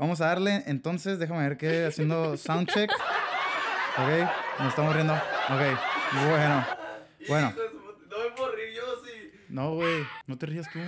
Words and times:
vamos 0.00 0.20
a 0.20 0.26
darle. 0.26 0.64
Entonces, 0.66 1.18
déjame 1.18 1.48
ver 1.48 1.56
qué 1.56 1.86
haciendo 1.86 2.36
soundcheck. 2.36 2.90
Ok, 2.90 4.30
nos 4.58 4.68
estamos 4.68 4.94
riendo. 4.94 5.12
Ok, 5.14 5.78
bueno. 6.28 6.66
Bueno. 7.28 7.52
No 8.08 8.18
me 8.24 8.30
puedo 8.34 8.52
reír 8.52 8.74
yo, 8.74 8.82
sí. 9.04 9.30
No, 9.48 9.74
güey, 9.74 10.04
no 10.26 10.38
te 10.38 10.46
rías 10.46 10.68
tú. 10.72 10.78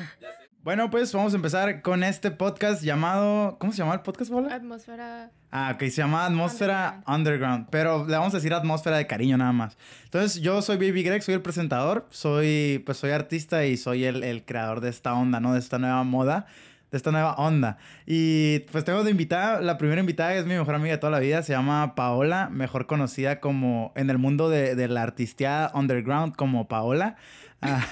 Bueno, 0.65 0.91
pues 0.91 1.13
vamos 1.13 1.33
a 1.33 1.37
empezar 1.37 1.83
con 1.83 2.05
este 2.05 2.31
podcast 2.31 2.83
llamado. 2.83 3.59
¿Cómo 3.59 3.73
se 3.73 3.79
llama 3.79 3.95
el 3.95 4.01
podcast, 4.01 4.31
Bola? 4.31 4.55
Atmósfera. 4.55 5.31
Ah, 5.51 5.73
ok, 5.75 5.81
se 5.81 5.97
llama 5.97 6.25
Atmósfera 6.25 7.03
Underground. 7.07 7.67
Pero 7.71 8.07
le 8.07 8.17
vamos 8.17 8.33
a 8.33 8.37
decir 8.37 8.55
atmósfera 8.55 8.97
de 8.97 9.07
cariño 9.07 9.37
nada 9.37 9.53
más. 9.53 9.77
Entonces, 10.05 10.41
yo 10.41 10.63
soy 10.63 10.77
Baby 10.77 11.03
Greg, 11.03 11.23
soy 11.23 11.35
el 11.35 11.43
presentador, 11.43 12.07
soy, 12.11 12.83
pues 12.87 12.97
soy 12.99 13.11
artista 13.11 13.67
y 13.67 13.77
soy 13.77 14.05
el, 14.05 14.23
el 14.23 14.45
creador 14.45 14.81
de 14.81 14.89
esta 14.91 15.15
onda, 15.15 15.41
¿no? 15.41 15.53
De 15.53 15.59
esta 15.59 15.79
nueva 15.79 16.05
moda, 16.05 16.47
de 16.93 16.97
esta 16.99 17.11
nueva 17.11 17.35
onda. 17.35 17.79
Y 18.07 18.61
pues 18.71 18.85
tengo 18.85 19.03
de 19.03 19.11
invitada, 19.11 19.61
la 19.61 19.79
primera 19.79 20.01
invitada 20.01 20.35
es 20.35 20.45
mi 20.47 20.55
mejor 20.55 20.75
amiga 20.75 20.93
de 20.93 20.99
toda 20.99 21.11
la 21.11 21.19
vida, 21.19 21.43
se 21.43 21.55
llama 21.55 21.95
Paola, 21.97 22.49
mejor 22.51 22.87
conocida 22.87 23.41
como 23.41 23.93
en 23.97 24.11
el 24.11 24.19
mundo 24.19 24.49
de, 24.49 24.77
de 24.77 24.89
la 24.89 25.03
artistía 25.03 25.73
underground 25.75 26.37
como 26.37 26.69
Paola. 26.69 27.17
Ah, 27.63 27.87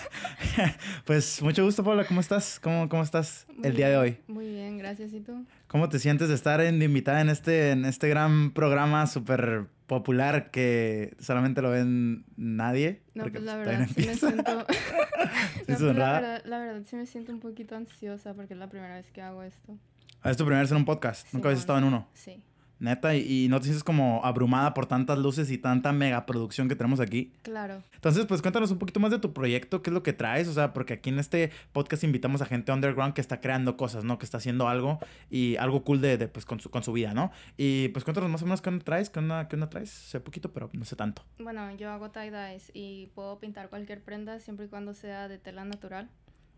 pues 1.05 1.41
mucho 1.43 1.65
gusto, 1.65 1.85
Paola, 1.85 2.05
¿cómo 2.05 2.21
estás? 2.21 2.59
¿Cómo, 2.61 2.89
cómo 2.89 3.03
estás 3.05 3.47
el 3.63 3.71
Muy 3.71 3.71
día 3.73 3.89
de 3.89 3.97
hoy? 3.97 4.19
Muy 4.27 4.49
bien, 4.49 4.79
gracias. 4.79 5.13
¿Y 5.13 5.21
tú? 5.21 5.47
¿Cómo 5.69 5.89
te 5.89 6.01
sientes 6.01 6.29
de 6.29 6.35
estar 6.35 6.61
en, 6.61 6.81
de 6.81 6.87
invitada 6.87 7.21
en 7.21 7.29
este, 7.29 7.71
en 7.71 7.85
este 7.85 8.09
gran 8.09 8.51
programa 8.51 9.07
súper 9.07 9.69
popular 9.87 10.51
que 10.51 11.15
solamente 11.21 11.63
lo 11.63 11.71
ven 11.71 12.25
nadie? 12.37 13.03
No, 13.15 13.23
Porque, 13.23 13.39
pues 13.39 13.45
la 13.45 13.55
pues, 13.63 13.67
verdad 13.67 13.89
sí 13.95 14.07
me 14.07 14.15
siento... 14.17 14.67
¿Sí 14.69 15.65
No, 15.69 15.75
es 15.75 15.81
pues, 15.81 15.97
la, 15.97 16.13
verdad, 16.13 16.43
la 16.45 16.59
verdad 16.59 16.83
sí 16.85 16.97
me 16.97 17.07
siento 17.07 17.33
un 17.33 17.41
poquito 17.41 17.77
ansiosa 17.77 18.35
porque 18.35 18.55
es 18.55 18.59
la 18.59 18.69
primera 18.69 18.97
vez 18.97 19.07
que 19.13 19.23
hago 19.23 19.45
esto. 19.45 19.79
Ah, 20.23 20.31
Es 20.33 20.37
tu 20.37 20.45
primera 20.45 20.63
vez 20.63 20.71
en 20.73 20.79
un 20.79 20.85
podcast. 20.85 21.33
Nunca 21.33 21.49
habías 21.49 21.61
estado 21.61 21.79
en 21.79 21.85
uno. 21.85 22.09
Sí, 22.13 22.43
Neta, 22.81 23.15
y, 23.15 23.45
y 23.45 23.49
no 23.49 23.59
te 23.61 23.65
sientes 23.65 23.85
como 23.85 24.21
abrumada 24.25 24.75
por 24.75 24.87
tantas 24.87 25.19
luces 25.19 25.51
y 25.51 25.59
tanta 25.59 25.93
megaproducción 25.93 26.69
que 26.69 26.75
tenemos 26.75 27.01
aquí. 27.01 27.33
claro. 27.43 27.83
Entonces, 27.95 28.25
pues 28.25 28.41
cuéntanos 28.41 28.71
un 28.71 28.79
poquito 28.79 28.99
más 28.99 29.11
de 29.11 29.19
tu 29.19 29.35
proyecto, 29.35 29.83
qué 29.83 29.91
es 29.91 29.95
lo 29.95 30.03
que 30.03 30.15
traes, 30.15 30.49
o 30.49 30.55
sea, 30.55 30.73
porque 30.73 30.95
aquí 30.95 31.11
en 31.11 31.19
este 31.19 31.51
podcast 31.73 32.03
invitamos 32.03 32.41
a 32.41 32.47
gente 32.47 32.73
underground 32.73 33.13
que 33.13 33.21
está 33.21 33.43
creando 33.43 33.77
cosas, 33.77 34.05
¿no? 34.05 34.19
Que 34.19 34.25
está 34.25 34.39
haciendo 34.39 34.69
algo 34.69 34.99
y 35.29 35.57
algo 35.57 35.85
cool 35.85 36.01
de, 36.01 36.17
de, 36.17 36.27
pues 36.27 36.47
con 36.47 36.61
su, 36.61 36.71
con 36.71 36.83
su 36.83 36.95
vida, 36.95 37.13
¿no? 37.13 37.31
Y 37.59 37.89
pues 37.89 38.05
cuéntanos 38.05 38.31
más 38.31 38.41
o 38.41 38.47
menos 38.47 38.63
qué 38.63 38.71
onda 38.71 38.85
traes, 38.85 39.11
qué 39.11 39.19
onda, 39.19 39.49
qué 39.49 39.57
onda 39.57 39.69
traes. 39.69 39.91
Sé 39.91 40.19
poquito, 40.21 40.51
pero 40.51 40.71
no 40.73 40.87
sé 40.87 40.97
tanto. 40.97 41.23
Bueno, 41.39 41.71
yo 41.77 41.91
hago 41.91 42.11
tie-dyes 42.11 42.71
y 42.73 43.09
puedo 43.15 43.39
pintar 43.39 43.69
cualquier 43.69 44.03
prenda 44.03 44.41
siempre 44.41 44.65
y 44.65 44.69
cuando 44.71 44.95
sea 44.95 45.29
de 45.29 45.37
tela 45.37 45.67
natural. 45.67 46.09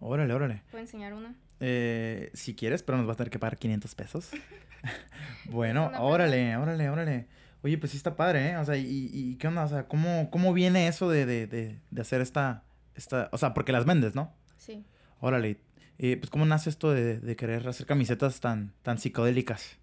Órale, 0.02 0.34
órale. 0.34 0.62
¿Puedo 0.70 0.82
enseñar 0.82 1.14
una? 1.14 1.34
Eh, 1.60 2.30
si 2.34 2.54
quieres, 2.54 2.82
pero 2.82 2.98
nos 2.98 3.06
vas 3.06 3.14
a 3.14 3.18
tener 3.18 3.30
que 3.30 3.38
pagar 3.38 3.56
500 3.56 3.94
pesos. 3.94 4.30
bueno, 5.50 5.90
órale, 6.00 6.56
órale, 6.56 6.90
órale. 6.90 7.26
Oye, 7.62 7.78
pues 7.78 7.92
sí 7.92 7.96
está 7.96 8.16
padre, 8.16 8.50
¿eh? 8.50 8.56
O 8.56 8.64
sea, 8.64 8.76
¿y, 8.76 9.10
y 9.12 9.36
qué 9.36 9.46
onda? 9.46 9.64
O 9.64 9.68
sea, 9.68 9.86
¿cómo, 9.86 10.28
cómo 10.30 10.52
viene 10.52 10.88
eso 10.88 11.08
de, 11.08 11.26
de, 11.26 11.46
de, 11.46 11.78
de 11.90 12.00
hacer 12.00 12.20
esta, 12.20 12.64
esta... 12.96 13.28
O 13.30 13.38
sea, 13.38 13.54
porque 13.54 13.70
las 13.70 13.84
vendes, 13.84 14.16
¿no? 14.16 14.34
Sí. 14.56 14.84
Órale. 15.20 15.60
Eh, 15.98 16.16
pues 16.16 16.30
¿cómo 16.30 16.44
nace 16.44 16.70
esto 16.70 16.90
de, 16.90 17.20
de 17.20 17.36
querer 17.36 17.68
hacer 17.68 17.86
camisetas 17.86 18.40
tan, 18.40 18.72
tan 18.82 18.98
psicodélicas? 18.98 19.78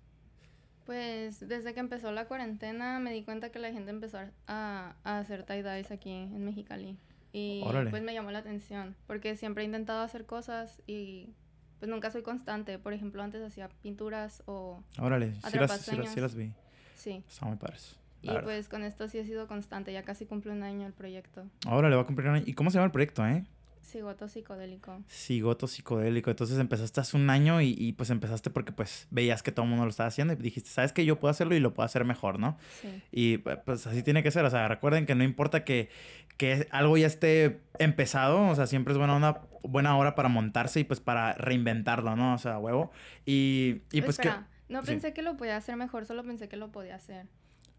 Pues 0.86 1.48
desde 1.48 1.74
que 1.74 1.80
empezó 1.80 2.12
la 2.12 2.26
cuarentena 2.26 3.00
me 3.00 3.14
di 3.14 3.24
cuenta 3.24 3.52
que 3.52 3.60
la 3.60 3.72
gente 3.72 3.92
empezó 3.92 4.18
a, 4.48 4.96
a 5.04 5.20
hacer 5.20 5.46
tie-dyes 5.46 5.92
aquí 5.92 6.12
en 6.12 6.44
Mexicali. 6.44 6.98
Y 7.32 7.62
Órale. 7.64 7.90
pues 7.92 8.02
me 8.02 8.14
llamó 8.14 8.32
la 8.32 8.40
atención 8.40 8.96
porque 9.06 9.36
siempre 9.38 9.64
he 9.64 9.66
intentado 9.66 10.02
hacer 10.02 10.26
cosas 10.26 10.82
y 10.88 11.30
pues 11.80 11.90
nunca 11.90 12.12
soy 12.12 12.24
constante. 12.24 12.80
Por 12.80 12.94
ejemplo, 12.94 13.22
antes 13.24 13.42
hacía 13.42 13.70
pinturas 13.82 14.44
o... 14.46 14.84
Órale, 15.00 15.34
sí 15.36 15.40
las, 15.42 15.52
sí, 15.52 15.58
las, 15.60 15.72
Atrapasueños. 15.72 16.10
sí 16.14 16.22
las 16.22 16.36
vi. 16.36 16.52
Sí. 16.96 17.24
Están 17.28 17.50
muy 17.50 17.58
padres. 17.58 17.98
Y 18.22 18.28
verdad. 18.28 18.44
pues 18.44 18.68
con 18.68 18.84
esto 18.84 19.08
sí 19.08 19.18
he 19.18 19.26
sido 19.26 19.48
constante. 19.48 19.94
Ya 19.94 20.04
casi 20.04 20.26
cumple 20.26 20.52
un 20.52 20.64
año 20.64 20.86
el 20.88 20.94
proyecto. 20.94 21.46
Órale, 21.68 21.96
va 21.96 22.02
a 22.02 22.06
cumplir 22.06 22.28
un 22.28 22.36
año. 22.36 22.44
¿Y 22.46 22.54
cómo 22.54 22.70
se 22.70 22.76
llama 22.76 22.88
el 22.88 22.92
proyecto, 22.92 23.26
eh? 23.26 23.46
Cigoto 23.82 24.28
psicodélico. 24.28 25.02
Cigoto 25.10 25.68
psicodélico. 25.68 26.30
Entonces 26.30 26.60
empezaste 26.60 27.02
hace 27.02 27.18
un 27.18 27.30
año 27.30 27.62
y, 27.62 27.76
y, 27.78 27.94
pues 27.94 28.10
empezaste 28.10 28.50
porque 28.50 28.72
pues 28.72 29.08
veías 29.10 29.42
que 29.42 29.52
todo 29.52 29.64
el 29.64 29.70
mundo 29.70 29.86
lo 29.86 29.90
estaba 29.90 30.08
haciendo 30.08 30.34
y 30.34 30.36
dijiste, 30.36 30.70
¿sabes 30.70 30.94
que 30.94 31.06
Yo 31.06 31.20
puedo 31.20 31.32
hacerlo 31.32 31.56
y 31.56 31.60
lo 31.60 31.74
puedo 31.74 31.86
hacer 31.86 32.06
mejor, 32.06 32.40
¿no? 32.40 32.58
Sí. 32.82 33.02
Y 33.12 33.38
pues 33.40 33.88
así 33.88 34.04
tiene 34.04 34.22
que 34.22 34.32
ser. 34.32 34.46
O 34.46 34.50
sea, 34.50 34.68
recuerden 34.68 35.06
que 35.06 35.16
no 35.16 35.24
importa 35.24 35.64
que, 35.64 35.90
que 36.38 36.68
algo 36.72 36.98
ya 36.98 37.08
esté 37.08 37.62
empezado. 37.80 38.48
O 38.48 38.56
sea, 38.56 38.68
siempre 38.68 38.94
es 38.94 38.98
buena, 38.98 39.16
onda, 39.16 39.42
buena 39.64 39.98
hora 39.98 40.16
para 40.16 40.30
montarse 40.30 40.82
y 40.82 40.84
pues 40.84 41.00
para 41.00 41.34
reinventarlo, 41.34 42.16
¿no? 42.16 42.36
O 42.36 42.38
sea, 42.38 42.60
huevo. 42.60 42.92
Y, 43.26 43.82
y 43.92 44.02
pues 44.02 44.20
Espera, 44.20 44.48
que... 44.68 44.74
no 44.74 44.82
sí. 44.82 44.88
pensé 44.88 45.14
que 45.14 45.22
lo 45.22 45.38
podía 45.38 45.58
hacer 45.58 45.76
mejor, 45.76 46.06
solo 46.06 46.24
pensé 46.24 46.48
que 46.48 46.58
lo 46.58 46.72
podía 46.72 46.96
hacer. 46.96 47.28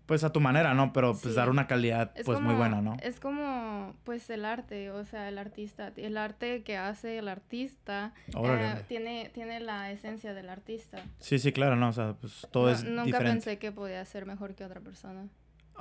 Pues 0.06 0.24
a 0.24 0.32
tu 0.32 0.40
manera, 0.40 0.74
¿no? 0.74 0.92
Pero 0.92 1.12
pues 1.12 1.34
Sí. 1.34 1.34
dar 1.34 1.48
una 1.50 1.66
calidad 1.68 2.10
Es 2.16 2.24
pues 2.26 2.36
como, 2.36 2.48
muy 2.48 2.56
buena, 2.58 2.80
¿no? 2.82 2.96
Es 3.02 3.20
como, 3.20 3.94
pues, 4.04 4.28
el 4.30 4.44
arte, 4.44 4.90
o 4.90 5.04
sea, 5.04 5.28
el 5.28 5.38
artista. 5.38 5.92
El 5.96 6.16
arte 6.16 6.62
que 6.64 6.76
hace 6.76 7.18
el 7.18 7.28
artista 7.28 8.12
eh, 8.28 8.74
tiene, 8.88 9.30
tiene 9.32 9.60
la 9.60 9.90
esencia 9.92 10.34
del 10.34 10.48
artista. 10.48 10.98
Sí, 11.20 11.38
sí, 11.38 11.52
claro, 11.52 11.76
no, 11.76 11.88
o 11.88 11.92
sea, 11.92 12.14
pues 12.20 12.46
todo 12.50 12.64
No- 12.66 12.70
es 12.72 12.82
nunca 12.84 13.04
diferente. 13.04 13.30
pensé 13.32 13.58
que 13.58 13.70
podía 13.70 14.04
ser 14.04 14.26
mejor 14.26 14.54
que 14.56 14.64
otra 14.64 14.80
persona. 14.80 15.28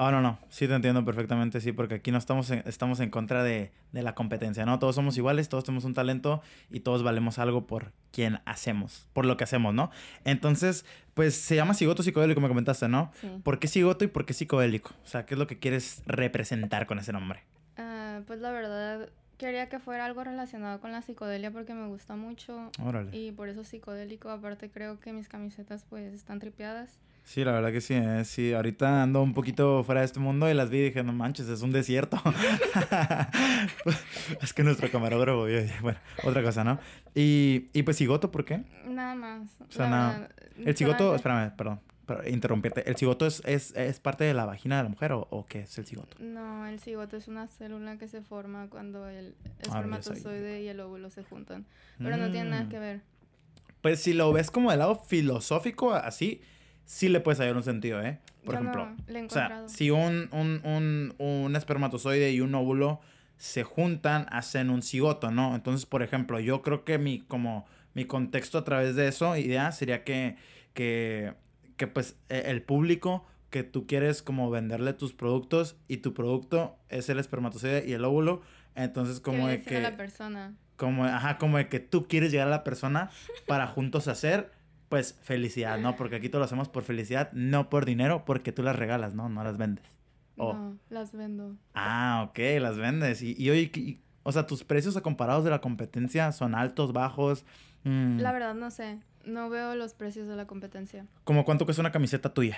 Ah, 0.01 0.11
no, 0.11 0.21
no, 0.21 0.39
sí 0.47 0.65
te 0.65 0.73
entiendo 0.73 1.03
perfectamente, 1.03 1.59
sí, 1.59 1.73
porque 1.73 1.95
aquí 1.95 2.09
no 2.09 2.17
estamos 2.17 2.49
en, 2.51 2.63
estamos 2.65 3.01
en 3.01 3.09
contra 3.09 3.43
de, 3.43 3.69
de 3.91 4.01
la 4.01 4.15
competencia, 4.15 4.65
¿no? 4.65 4.79
Todos 4.79 4.95
somos 4.95 5.17
iguales, 5.17 5.49
todos 5.49 5.65
tenemos 5.65 5.83
un 5.83 5.93
talento 5.93 6.41
y 6.69 6.79
todos 6.79 7.03
valemos 7.03 7.37
algo 7.37 7.67
por 7.67 7.91
quien 8.13 8.39
hacemos, 8.45 9.09
por 9.11 9.25
lo 9.25 9.35
que 9.35 9.43
hacemos, 9.43 9.73
¿no? 9.73 9.91
Entonces, 10.23 10.85
pues 11.15 11.35
se 11.35 11.57
llama 11.57 11.73
cigoto 11.73 12.01
psicodélico, 12.01 12.39
me 12.39 12.47
comentaste, 12.47 12.87
¿no? 12.87 13.11
Sí. 13.19 13.27
¿Por 13.43 13.59
qué 13.59 13.67
cigoto 13.67 14.05
y 14.05 14.07
por 14.07 14.25
qué 14.25 14.31
psicodélico? 14.31 14.91
O 15.03 15.07
sea, 15.07 15.25
¿qué 15.25 15.33
es 15.33 15.37
lo 15.37 15.47
que 15.47 15.59
quieres 15.59 16.01
representar 16.05 16.87
con 16.87 16.97
ese 16.97 17.11
nombre? 17.11 17.43
Ah, 17.75 18.21
pues 18.25 18.39
la 18.39 18.51
verdad, 18.51 19.09
quería 19.37 19.67
que 19.67 19.79
fuera 19.79 20.05
algo 20.05 20.23
relacionado 20.23 20.79
con 20.79 20.93
la 20.93 21.01
psicodelia 21.01 21.51
porque 21.51 21.73
me 21.73 21.87
gusta 21.87 22.15
mucho. 22.15 22.71
Órale. 22.81 23.17
Y 23.17 23.33
por 23.33 23.49
eso 23.49 23.65
psicodélico, 23.65 24.29
aparte 24.29 24.71
creo 24.71 24.97
que 25.01 25.11
mis 25.11 25.27
camisetas 25.27 25.83
pues 25.89 26.13
están 26.13 26.39
tripeadas. 26.39 27.01
Sí, 27.29 27.43
la 27.43 27.51
verdad 27.51 27.71
que 27.71 27.79
sí, 27.79 27.93
¿eh? 27.93 28.25
sí, 28.25 28.53
ahorita 28.53 29.03
ando 29.03 29.21
un 29.21 29.35
poquito 29.35 29.83
fuera 29.83 30.01
de 30.01 30.05
este 30.05 30.19
mundo 30.19 30.49
y 30.49 30.55
las 30.55 30.71
vi 30.71 30.79
y 30.79 30.83
dije, 30.85 31.03
no 31.03 31.13
manches, 31.13 31.47
es 31.47 31.61
un 31.61 31.71
desierto. 31.71 32.19
es 34.41 34.53
que 34.53 34.63
nuestro 34.63 34.89
camarógrafo, 34.91 35.45
vio- 35.45 35.63
bueno, 35.81 35.99
otra 36.23 36.41
cosa, 36.41 36.63
¿no? 36.63 36.79
Y, 37.13 37.67
y 37.73 37.83
pues 37.83 37.97
cigoto, 37.97 38.31
¿por 38.31 38.45
qué? 38.45 38.63
Nada 38.87 39.13
más. 39.13 39.49
O 39.61 39.71
sea, 39.71 39.87
nada. 39.89 40.29
El 40.57 40.75
cigoto, 40.75 41.13
espérame, 41.13 41.51
perdón, 41.55 41.79
interrumpirte. 42.27 42.89
¿El 42.89 42.95
cigoto 42.95 43.27
es, 43.27 43.43
es, 43.45 43.75
es 43.75 43.99
parte 43.99 44.23
de 44.23 44.33
la 44.33 44.45
vagina 44.45 44.77
de 44.77 44.83
la 44.83 44.89
mujer 44.89 45.11
o, 45.11 45.27
o 45.29 45.45
qué 45.45 45.61
es 45.61 45.77
el 45.77 45.85
cigoto? 45.85 46.17
No, 46.19 46.65
el 46.65 46.79
cigoto 46.79 47.17
es 47.17 47.27
una 47.27 47.47
célula 47.47 47.97
que 47.97 48.07
se 48.07 48.21
forma 48.21 48.67
cuando 48.69 49.07
el 49.07 49.35
Ah, 49.45 49.49
espermatozoide 49.61 50.63
y 50.63 50.67
el 50.67 50.79
óvulo 50.79 51.09
se 51.11 51.23
juntan. 51.23 51.65
Pero 51.99 52.17
no 52.17 52.31
tiene 52.31 52.49
nada 52.49 52.63
Mm. 52.63 52.69
que 52.69 52.79
ver. 52.79 53.01
Pues 53.81 54.01
si 54.01 54.13
lo 54.13 54.33
ves 54.33 54.49
como 54.51 54.71
del 54.71 54.79
lado 54.79 54.95
filosófico, 54.95 55.93
así, 55.93 56.41
sí 56.89 57.07
le 57.07 57.19
puedes 57.19 57.39
hallar 57.39 57.55
un 57.55 57.61
sentido, 57.63 58.01
¿eh? 58.01 58.17
Por 58.43 58.55
Yo 58.55 58.61
ejemplo, 58.61 58.87
o 59.27 59.29
sea, 59.29 59.67
si 59.67 59.91
un, 59.91 60.27
un, 60.31 60.59
un, 60.65 61.13
un 61.19 61.55
espermatozoide 61.55 62.31
y 62.31 62.41
un 62.41 62.55
óvulo 62.55 62.99
se 63.37 63.63
juntan, 63.63 64.25
hacen 64.31 64.71
un 64.71 64.81
cigoto, 64.81 65.29
¿no? 65.29 65.53
Entonces, 65.53 65.85
por 65.85 66.01
ejemplo, 66.01 66.39
yo 66.39 66.63
creo 66.63 66.83
que 66.85 66.97
mi, 66.97 67.19
como, 67.19 67.67
mi 67.93 68.05
contexto 68.05 68.57
a 68.57 68.63
través 68.63 68.95
de 68.95 69.07
eso, 69.07 69.37
idea, 69.37 69.71
sería 69.71 70.03
que, 70.03 70.35
que, 70.73 71.35
que 71.77 71.85
pues, 71.85 72.15
e- 72.27 72.45
el 72.49 72.63
público 72.63 73.23
que 73.51 73.61
tú 73.63 73.85
quieres 73.85 74.23
como 74.23 74.49
venderle 74.49 74.93
tus 74.93 75.13
productos 75.13 75.75
y 75.87 75.97
tu 75.97 76.15
producto 76.15 76.75
es 76.89 77.07
el 77.09 77.19
espermatozoide 77.19 77.85
y 77.87 77.93
el 77.93 78.03
óvulo, 78.03 78.41
entonces 78.73 79.19
como 79.19 79.47
de 79.47 79.61
que 79.61 79.79
la 79.79 79.95
persona. 79.95 80.53
como, 80.75 81.05
ajá, 81.05 81.37
como 81.37 81.57
de 81.57 81.67
que 81.69 81.79
tú 81.79 82.07
quieres 82.07 82.31
llegar 82.31 82.47
a 82.47 82.51
la 82.51 82.63
persona 82.63 83.09
para 83.47 83.67
juntos 83.67 84.07
hacer, 84.07 84.51
pues 84.89 85.17
felicidad, 85.21 85.77
¿no? 85.79 85.95
Porque 85.95 86.15
aquí 86.17 86.29
todo 86.29 86.39
lo 86.39 86.45
hacemos 86.45 86.67
por 86.67 86.83
felicidad, 86.83 87.31
no 87.33 87.69
por 87.69 87.85
dinero, 87.85 88.25
porque 88.25 88.51
tú 88.51 88.63
las 88.63 88.75
regalas, 88.75 89.13
¿no? 89.15 89.29
No 89.29 89.43
las 89.43 89.57
vendes. 89.57 89.85
Oh. 90.37 90.53
No, 90.53 90.77
las 90.89 91.11
vendo. 91.13 91.55
Ah, 91.73 92.25
ok, 92.29 92.39
las 92.59 92.77
vendes. 92.77 93.21
Y, 93.21 93.35
y 93.37 93.49
oye, 93.49 93.71
y- 93.75 94.01
o 94.23 94.31
sea, 94.31 94.45
tus 94.47 94.63
precios 94.63 94.95
a 94.97 95.01
comparados 95.01 95.43
de 95.43 95.49
la 95.49 95.61
competencia 95.61 96.31
son 96.31 96.55
altos, 96.55 96.91
bajos. 96.93 97.45
Mm, 97.83 98.19
La 98.19 98.31
verdad 98.31 98.55
no 98.55 98.71
sé. 98.71 98.99
No 99.25 99.49
veo 99.49 99.75
los 99.75 99.93
precios 99.93 100.27
de 100.27 100.35
la 100.35 100.47
competencia. 100.47 101.05
¿Como 101.23 101.45
cuánto 101.45 101.65
cuesta 101.65 101.81
una 101.81 101.91
camiseta 101.91 102.33
tuya? 102.33 102.57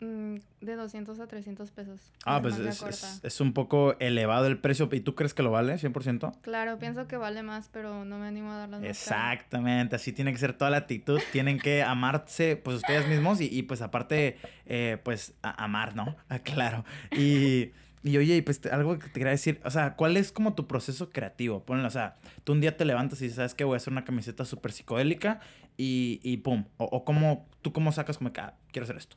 Mm, 0.00 0.36
de 0.62 0.76
200 0.76 1.20
a 1.20 1.26
300 1.26 1.70
pesos. 1.70 2.00
Ah, 2.24 2.40
pues 2.40 2.56
es, 2.58 2.82
es- 2.82 3.20
es 3.22 3.40
un 3.40 3.52
poco 3.52 3.96
elevado 3.98 4.46
el 4.46 4.58
precio. 4.58 4.88
¿Y 4.92 5.00
tú 5.00 5.14
crees 5.14 5.34
que 5.34 5.42
lo 5.42 5.50
vale 5.50 5.76
100%? 5.78 6.32
Claro, 6.40 6.78
pienso 6.78 7.06
que 7.06 7.16
vale 7.18 7.42
más, 7.42 7.68
pero 7.70 8.04
no 8.06 8.18
me 8.18 8.26
animo 8.26 8.50
a 8.52 8.66
más 8.66 8.80
caras. 8.80 8.88
Exactamente, 8.90 9.96
así 9.96 10.12
tiene 10.12 10.32
que 10.32 10.38
ser 10.38 10.54
toda 10.54 10.70
la 10.70 10.78
actitud. 10.78 11.20
Tienen 11.32 11.58
que 11.58 11.82
amarse, 11.82 12.56
pues 12.56 12.78
ustedes 12.78 13.06
mismos 13.06 13.40
y, 13.40 13.46
y, 13.54 13.62
pues 13.62 13.82
aparte, 13.82 14.36
eh, 14.66 14.98
pues 15.04 15.34
a- 15.42 15.62
amar, 15.64 15.94
¿no? 15.96 16.16
Ah, 16.30 16.38
claro. 16.38 16.84
Y, 17.12 17.72
y 18.02 18.16
oye, 18.16 18.42
pues 18.42 18.60
te- 18.60 18.70
algo 18.70 18.98
que 18.98 19.06
te 19.08 19.12
quería 19.20 19.32
decir, 19.32 19.60
o 19.64 19.70
sea, 19.70 19.96
¿cuál 19.96 20.16
es 20.16 20.32
como 20.32 20.54
tu 20.54 20.66
proceso 20.66 21.10
creativo? 21.10 21.64
Ponle, 21.64 21.86
o 21.86 21.90
sea, 21.90 22.14
tú 22.44 22.52
un 22.52 22.60
día 22.62 22.76
te 22.76 22.84
levantas 22.86 23.20
y 23.20 23.28
¿sabes 23.30 23.54
qué? 23.54 23.64
Voy 23.64 23.74
a 23.74 23.76
hacer 23.76 23.92
una 23.92 24.04
camiseta 24.04 24.44
súper 24.46 24.72
psicodélica 24.72 25.40
y, 25.76 26.20
y 26.22 26.38
pum. 26.38 26.64
O, 26.78 26.84
o 26.84 27.04
cómo, 27.04 27.46
tú 27.62 27.72
cómo 27.74 27.92
sacas 27.92 28.16
como 28.18 28.32
que, 28.32 28.40
ah, 28.40 28.54
quiero 28.72 28.84
hacer 28.84 28.96
esto. 28.96 29.16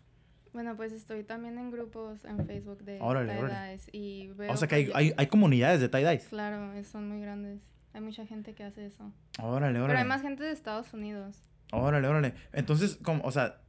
Bueno, 0.53 0.75
pues 0.75 0.94
estoy 0.94 1.23
también 1.23 1.57
en 1.57 1.71
grupos 1.71 2.23
en 2.25 2.45
Facebook 2.45 2.83
de 2.83 3.00
tie-dyes 3.00 3.89
y 3.91 4.29
veo 4.35 4.51
O 4.51 4.57
sea 4.57 4.67
que 4.67 4.75
hay, 4.75 4.91
hay, 4.94 5.13
hay 5.17 5.27
comunidades 5.27 5.81
de 5.81 5.89
tie-dyes. 5.89 6.27
Claro, 6.29 6.71
son 6.83 7.09
muy 7.09 7.19
grandes. 7.19 7.59
Hay 7.94 8.01
mucha 8.01 8.25
gente 8.25 8.53
que 8.53 8.63
hace 8.63 8.85
eso. 8.85 9.11
Órale, 9.39 9.79
órale. 9.79 9.88
Pero 9.88 10.00
hay 10.00 10.05
más 10.05 10.21
gente 10.21 10.44
de 10.44 10.51
Estados 10.51 10.94
Unidos. 10.94 11.44
Órale, 11.71 12.07
órale. 12.07 12.33
Entonces, 12.51 12.97
como, 13.01 13.23
o 13.23 13.31
sea, 13.31 13.61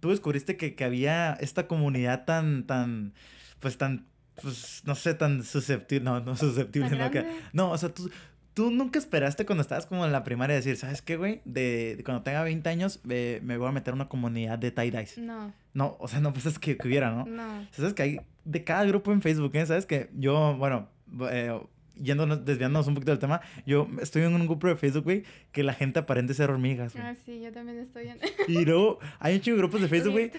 tú 0.00 0.10
descubriste 0.10 0.56
que, 0.56 0.74
que 0.74 0.84
había 0.84 1.34
esta 1.34 1.68
comunidad 1.68 2.24
tan, 2.24 2.66
tan, 2.66 3.14
pues 3.60 3.78
tan, 3.78 4.06
pues, 4.40 4.82
no 4.84 4.96
sé, 4.96 5.14
tan 5.14 5.44
susceptible, 5.44 6.04
no, 6.04 6.20
no 6.20 6.36
susceptible, 6.36 6.90
¿Tan 6.90 6.98
no, 6.98 7.10
que, 7.10 7.24
no, 7.52 7.70
o 7.70 7.78
sea, 7.78 7.90
tú, 7.90 8.10
tú 8.54 8.70
nunca 8.70 8.98
esperaste 8.98 9.46
cuando 9.46 9.62
estabas 9.62 9.86
como 9.86 10.04
en 10.04 10.12
la 10.12 10.24
primaria 10.24 10.56
decir, 10.56 10.76
¿sabes 10.76 11.02
qué, 11.02 11.16
güey? 11.16 11.40
De, 11.44 11.96
de 11.96 12.04
cuando 12.04 12.22
tenga 12.22 12.42
20 12.42 12.68
años 12.68 13.00
eh, 13.08 13.40
me 13.42 13.56
voy 13.56 13.68
a 13.68 13.72
meter 13.72 13.92
a 13.92 13.94
una 13.94 14.08
comunidad 14.08 14.58
de 14.58 14.74
tie-dyes. 14.74 15.18
No, 15.18 15.52
No, 15.74 15.96
o 15.98 16.08
sea, 16.08 16.20
no 16.20 16.32
pensas 16.32 16.58
que, 16.58 16.76
que 16.76 16.88
hubiera, 16.88 17.10
¿no? 17.10 17.24
no. 17.26 17.66
¿Sabes 17.70 17.94
que 17.94 18.02
hay 18.02 18.20
de 18.44 18.64
cada 18.64 18.84
grupo 18.84 19.12
en 19.12 19.22
Facebook, 19.22 19.52
¿eh? 19.54 19.66
¿Sabes 19.66 19.86
que 19.86 20.10
yo, 20.14 20.56
bueno, 20.56 20.88
eh, 21.30 21.58
yéndonos, 22.02 22.44
desviándonos 22.44 22.86
un 22.86 22.94
poquito 22.94 23.12
del 23.12 23.18
tema, 23.18 23.40
yo 23.66 23.88
estoy 24.00 24.22
en 24.22 24.34
un 24.34 24.46
grupo 24.46 24.66
de 24.66 24.76
Facebook, 24.76 25.04
güey, 25.04 25.24
que 25.52 25.62
la 25.62 25.74
gente 25.74 25.98
aparente 25.98 26.34
ser 26.34 26.50
hormigas, 26.50 26.92
güey. 26.94 27.04
Ah, 27.04 27.14
sí, 27.24 27.40
yo 27.40 27.52
también 27.52 27.78
estoy 27.78 28.08
en... 28.08 28.18
Y 28.48 28.64
luego 28.64 28.98
hay 29.20 29.36
un 29.36 29.40
chingo 29.40 29.56
de 29.56 29.62
grupos 29.62 29.80
de 29.82 29.88
Facebook, 29.88 30.12
güey. 30.12 30.32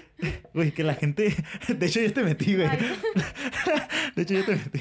Güey, 0.53 0.71
que 0.71 0.83
la 0.83 0.95
gente. 0.95 1.35
De 1.67 1.85
hecho, 1.85 2.01
yo 2.01 2.13
te 2.13 2.23
metí, 2.23 2.55
güey. 2.55 2.67
De 4.15 4.21
hecho, 4.21 4.33
yo 4.33 4.45
te 4.45 4.55
metí, 4.55 4.79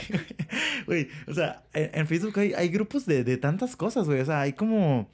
güey. 0.86 1.08
O 1.26 1.34
sea, 1.34 1.62
en, 1.72 2.06
Facebook 2.06 2.38
hay, 2.38 2.52
hay 2.54 2.68
grupos 2.68 3.06
de, 3.06 3.24
de 3.24 3.36
tantas 3.36 3.76
cosas, 3.76 4.06
güey. 4.06 4.20
O 4.20 4.24
sea, 4.24 4.40
hay 4.40 4.52
como 4.52 5.08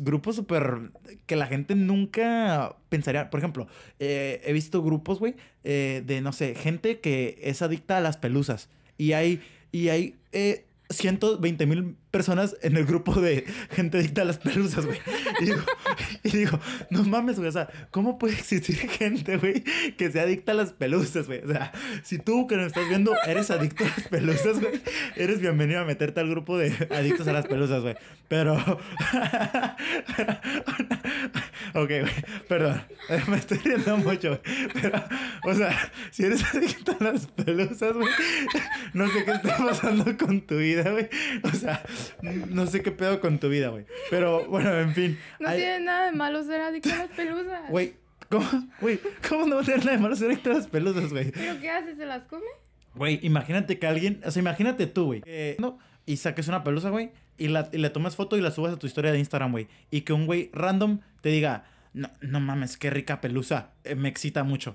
grupos 0.00 0.36
súper. 0.36 0.90
que 1.26 1.36
la 1.36 1.46
gente 1.46 1.74
nunca 1.74 2.76
pensaría. 2.88 3.30
Por 3.30 3.40
ejemplo, 3.40 3.68
eh, 3.98 4.40
he 4.44 4.52
visto 4.52 4.82
grupos, 4.82 5.18
güey, 5.18 5.34
eh, 5.64 6.02
de 6.06 6.20
no 6.20 6.32
sé, 6.32 6.54
gente 6.54 7.00
que 7.00 7.38
es 7.42 7.62
adicta 7.62 7.98
a 7.98 8.00
las 8.00 8.16
pelusas. 8.16 8.68
Y 8.96 9.12
hay. 9.12 9.40
Y 9.72 9.88
hay. 9.88 10.16
Eh, 10.32 10.64
120 10.90 11.66
mil 11.66 11.96
personas 12.10 12.56
en 12.62 12.76
el 12.76 12.86
grupo 12.86 13.20
de 13.20 13.44
gente 13.70 13.98
adicta 13.98 14.22
a 14.22 14.24
las 14.24 14.38
pelusas, 14.38 14.86
güey. 14.86 14.98
Y 15.40 15.44
digo, 16.30 16.58
y 16.90 16.94
no 16.94 17.04
mames, 17.04 17.36
güey. 17.36 17.48
O 17.48 17.52
sea, 17.52 17.68
¿cómo 17.90 18.18
puede 18.18 18.34
existir 18.34 18.76
gente, 18.76 19.36
güey, 19.36 19.62
que 19.96 20.10
sea 20.10 20.22
adicta 20.22 20.52
a 20.52 20.54
las 20.54 20.72
pelusas, 20.72 21.26
güey? 21.26 21.40
O 21.44 21.48
sea, 21.48 21.72
si 22.02 22.18
tú 22.18 22.46
que 22.46 22.56
nos 22.56 22.68
estás 22.68 22.88
viendo 22.88 23.14
eres 23.26 23.50
adicto 23.50 23.84
a 23.84 23.88
las 23.88 24.08
pelusas, 24.08 24.60
güey, 24.60 24.80
eres 25.16 25.40
bienvenido 25.40 25.80
a 25.80 25.84
meterte 25.84 26.20
al 26.20 26.30
grupo 26.30 26.56
de 26.56 26.72
adictos 26.90 27.28
a 27.28 27.32
las 27.32 27.46
pelusas, 27.46 27.82
güey. 27.82 27.96
Pero. 28.28 28.56
ok, 31.82 31.88
güey, 31.88 32.12
perdón. 32.48 32.82
Me 33.28 33.36
estoy 33.36 33.58
riendo 33.58 33.96
mucho, 33.98 34.28
güey. 34.28 34.40
Pero, 34.80 35.02
o 35.44 35.54
sea, 35.54 35.92
si 36.10 36.24
eres 36.24 36.42
adicto 36.54 36.96
a 37.00 37.04
las 37.04 37.26
pelusas, 37.26 37.92
güey, 37.94 38.08
no 38.92 39.08
sé 39.08 39.24
qué 39.24 39.30
está 39.32 39.56
pasando 39.56 40.16
con 40.18 40.40
tu 40.42 40.56
vida, 40.58 40.90
güey. 40.90 41.08
O 41.42 41.50
sea, 41.50 41.82
no 42.22 42.66
sé 42.66 42.82
qué 42.82 42.90
pedo 42.90 43.20
con 43.20 43.38
tu 43.38 43.48
vida, 43.48 43.68
güey. 43.68 43.86
Pero, 44.10 44.46
bueno, 44.46 44.72
en 44.78 44.94
fin. 44.94 45.18
no 45.40 45.48
Hay- 45.48 45.58
tiene 45.58 45.80
nada 45.80 46.06
de 46.06 46.12
malo 46.12 46.42
ser 46.44 46.60
adicto 46.60 46.90
a 46.92 46.96
las 46.98 47.08
pelusas. 47.10 47.60
Güey, 47.70 47.94
¿cómo, 48.30 48.48
güey, 48.80 49.00
¿cómo 49.28 49.46
no 49.46 49.56
va 49.56 49.62
a 49.62 49.64
tener 49.64 49.80
nada 49.84 49.96
de 49.96 50.02
malo 50.02 50.16
ser 50.16 50.28
adicto 50.30 50.50
a 50.50 50.54
las 50.54 50.66
pelusas, 50.66 51.10
güey? 51.10 51.30
¿Pero 51.32 51.60
qué 51.60 51.70
hace? 51.70 51.96
¿Se 51.96 52.04
las 52.06 52.24
come? 52.24 52.44
Güey, 52.94 53.20
imagínate 53.22 53.78
que 53.78 53.86
alguien, 53.86 54.20
o 54.24 54.30
sea, 54.30 54.40
imagínate 54.40 54.86
tú, 54.86 55.06
güey, 55.06 55.22
no, 55.58 55.78
y 56.08 56.16
saques 56.16 56.48
una 56.48 56.64
pelusa, 56.64 56.88
güey, 56.88 57.10
y, 57.36 57.48
la, 57.48 57.68
y 57.70 57.76
le 57.76 57.90
tomas 57.90 58.16
foto 58.16 58.38
y 58.38 58.40
la 58.40 58.50
subas 58.50 58.72
a 58.72 58.78
tu 58.78 58.86
historia 58.86 59.12
de 59.12 59.18
Instagram, 59.18 59.52
güey, 59.52 59.68
y 59.90 60.00
que 60.00 60.14
un 60.14 60.24
güey 60.24 60.48
random 60.54 61.00
te 61.20 61.28
diga, 61.28 61.66
no, 61.92 62.10
no 62.22 62.40
mames, 62.40 62.78
qué 62.78 62.88
rica 62.88 63.20
pelusa, 63.20 63.72
eh, 63.84 63.94
me 63.94 64.08
excita 64.08 64.42
mucho. 64.42 64.74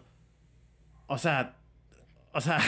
O 1.08 1.18
sea, 1.18 1.56
o 2.34 2.40
sea, 2.40 2.60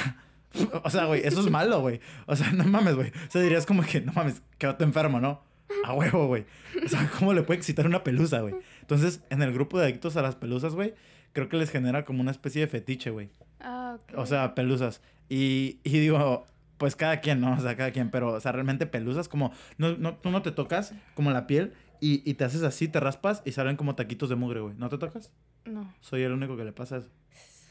o 0.84 0.90
sea, 0.90 1.06
güey, 1.06 1.22
eso 1.24 1.42
es 1.42 1.52
malo, 1.52 1.80
güey. 1.82 2.00
O 2.26 2.36
sea, 2.36 2.52
no 2.54 2.64
mames, 2.64 2.96
güey. 2.96 3.10
O 3.10 3.32
sea, 3.32 3.42
dirías 3.42 3.68
como 3.68 3.84
que, 3.84 4.02
no 4.02 4.14
mames, 4.14 4.42
quédate 4.58 4.84
enfermo, 4.84 5.20
¿no? 5.20 5.44
A 5.84 5.94
huevo, 5.94 6.26
güey. 6.26 6.46
O 6.84 6.90
sea, 6.90 7.08
¿cómo 7.20 7.34
le 7.34 7.44
puede 7.44 7.60
excitar 7.60 7.86
una 7.86 8.04
pelusa, 8.04 8.42
güey? 8.42 8.56
Entonces, 8.82 9.22
en 9.30 9.44
el 9.44 9.54
grupo 9.54 9.78
de 9.78 9.86
adictos 9.86 10.18
a 10.18 10.24
las 10.24 10.36
pelusas, 10.36 10.74
güey, 10.74 10.96
creo 11.34 11.50
que 11.50 11.58
les 11.58 11.70
genera 11.70 12.04
como 12.04 12.22
una 12.22 12.32
especie 12.32 12.62
de 12.62 12.68
fetiche, 12.68 13.12
güey. 13.12 13.30
Ah, 13.60 14.00
ok. 14.00 14.18
O 14.18 14.26
sea, 14.26 14.56
pelusas. 14.56 15.02
Y, 15.30 15.80
y 15.84 16.00
digo, 16.00 16.48
pues 16.78 16.96
cada 16.96 17.20
quien, 17.22 17.42
¿no? 17.42 17.54
O 17.54 17.60
sea, 17.60 17.76
cada 17.76 17.92
quien. 17.92 18.10
Pero, 18.12 18.34
o 18.34 18.40
sea, 18.40 18.52
realmente 18.52 18.86
pelusas 18.86 19.28
como... 19.30 19.52
No, 19.78 19.96
no, 19.98 20.16
tú 20.18 20.30
no 20.32 20.42
te 20.42 20.52
tocas 20.52 20.94
como 21.14 21.32
la 21.32 21.48
piel 21.48 21.74
y, 22.02 22.30
y 22.30 22.34
te 22.36 22.44
haces 22.44 22.64
así, 22.64 22.88
te 22.88 23.00
raspas 23.00 23.42
y 23.46 23.52
salen 23.52 23.78
como 23.78 23.96
taquitos 23.96 24.30
de 24.30 24.36
mugre, 24.36 24.60
güey. 24.62 24.76
¿No 24.76 24.90
te 24.90 24.98
tocas? 24.98 25.32
No, 25.66 25.94
Soy 26.02 26.22
el 26.24 26.32
único 26.32 26.56
que 26.58 26.64
le 26.64 26.72
pasa 26.74 26.98
eso. 26.98 27.10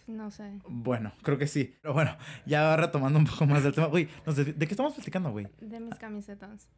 no 0.06 0.30
sé. 0.30 0.58
Bueno, 0.68 1.12
creo 1.22 1.38
que 1.38 1.46
sí. 1.46 1.76
Pero 1.82 1.94
bueno, 1.94 2.16
ya 2.46 2.76
retomando 2.76 3.18
un 3.18 3.26
poco 3.26 3.46
más 3.46 3.62
del 3.62 3.72
tema. 3.74 3.86
Güey, 3.86 4.08
no 4.26 4.32
sé, 4.32 4.44
¿de 4.44 4.66
qué 4.66 4.72
estamos 4.72 4.94
platicando, 4.94 5.30
güey? 5.30 5.46
De 5.60 5.78
mis 5.80 5.94
camisetas. 5.96 6.68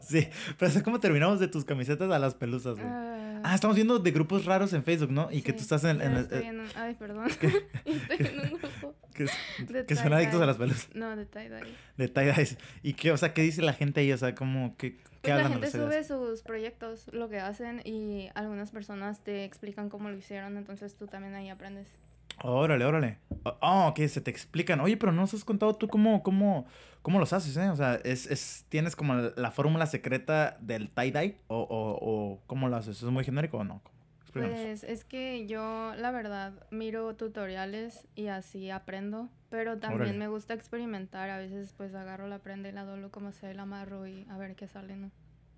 Sí, 0.00 0.28
pero 0.58 0.72
¿cómo 0.82 0.98
terminamos 1.00 1.38
de 1.40 1.48
tus 1.48 1.64
camisetas 1.64 2.10
a 2.10 2.18
las 2.18 2.34
pelusas, 2.34 2.74
güey? 2.76 2.86
Ah, 2.88 3.13
Ah, 3.46 3.54
estamos 3.54 3.76
viendo 3.76 3.98
de 3.98 4.10
grupos 4.10 4.46
raros 4.46 4.72
en 4.72 4.82
Facebook, 4.82 5.10
¿no? 5.12 5.28
Y 5.30 5.42
que 5.42 5.52
tú 5.52 5.60
estás 5.60 5.84
en... 5.84 6.00
en 6.00 6.12
el- 6.12 6.22
estoy 6.22 6.42
eh, 6.42 6.46
en 6.48 6.60
un- 6.60 6.68
Ay, 6.76 6.94
perdón. 6.98 7.26
estoy 7.84 8.26
en 8.26 8.40
un 8.40 8.58
grupo 8.58 8.94
que, 9.14 9.26
de 9.72 9.84
que 9.86 9.96
son 9.96 10.12
adictos 10.12 10.40
a 10.40 10.44
tie-dye. 10.44 10.46
las 10.46 10.56
pelusas. 10.56 10.88
No, 10.94 11.14
de 11.14 11.26
tie-dye. 11.26 11.72
De 11.98 12.08
tie-dyes. 12.12 12.56
¿Y 12.82 12.94
qué, 12.94 13.12
o 13.12 13.16
sea, 13.16 13.32
qué 13.34 13.42
dice 13.42 13.60
la 13.62 13.74
gente 13.74 14.00
ahí? 14.00 14.12
O 14.12 14.16
sea, 14.18 14.34
¿cómo, 14.34 14.74
qué, 14.78 14.96
qué 14.96 15.02
Pues 15.20 15.28
la 15.28 15.34
hablan 15.36 15.52
gente 15.60 15.66
los 15.66 15.74
tie-dyes? 15.74 16.06
sube 16.06 16.28
sus 16.30 16.42
proyectos, 16.42 17.06
lo 17.12 17.28
que 17.28 17.38
hacen, 17.38 17.82
y 17.84 18.28
algunas 18.34 18.70
personas 18.70 19.22
te 19.22 19.44
explican 19.44 19.88
cómo 19.90 20.08
lo 20.10 20.16
hicieron, 20.16 20.56
entonces 20.56 20.96
tú 20.96 21.06
también 21.06 21.34
ahí 21.34 21.50
aprendes. 21.50 21.88
Órale, 22.46 22.84
órale. 22.84 23.18
Oh, 23.62 23.92
que 23.94 24.06
se 24.06 24.20
te 24.20 24.30
explican. 24.30 24.78
Oye, 24.80 24.98
pero 24.98 25.12
no 25.12 25.22
nos 25.22 25.32
has 25.32 25.44
contado 25.46 25.74
tú 25.76 25.88
cómo, 25.88 26.22
cómo, 26.22 26.66
cómo 27.00 27.18
los 27.18 27.32
haces, 27.32 27.56
¿eh? 27.56 27.70
O 27.70 27.76
sea, 27.76 27.94
es, 28.04 28.26
es, 28.26 28.66
¿tienes 28.68 28.96
como 28.96 29.14
la, 29.14 29.32
la 29.34 29.50
fórmula 29.50 29.86
secreta 29.86 30.58
del 30.60 30.90
tie-dye? 30.94 31.38
O, 31.48 31.56
o, 31.56 31.98
¿O 32.02 32.40
cómo 32.46 32.68
lo 32.68 32.76
haces? 32.76 33.02
¿Es 33.02 33.08
muy 33.08 33.24
genérico 33.24 33.56
o 33.56 33.64
no? 33.64 33.80
Explícanos. 34.20 34.58
Pues 34.58 34.84
es 34.84 35.04
que 35.04 35.46
yo, 35.46 35.94
la 35.96 36.10
verdad, 36.10 36.52
miro 36.70 37.16
tutoriales 37.16 38.06
y 38.14 38.26
así 38.26 38.68
aprendo, 38.68 39.30
pero 39.48 39.78
también 39.78 40.02
Órale. 40.02 40.18
me 40.18 40.28
gusta 40.28 40.52
experimentar. 40.52 41.30
A 41.30 41.38
veces, 41.38 41.72
pues 41.74 41.94
agarro 41.94 42.28
la 42.28 42.40
prenda 42.40 42.68
y 42.68 42.72
la 42.72 42.84
doblo 42.84 43.10
como 43.10 43.32
sea 43.32 43.54
la 43.54 43.62
amarro 43.62 44.06
y 44.06 44.26
a 44.28 44.36
ver 44.36 44.54
qué 44.54 44.68
sale, 44.68 44.96
¿no? 44.96 45.10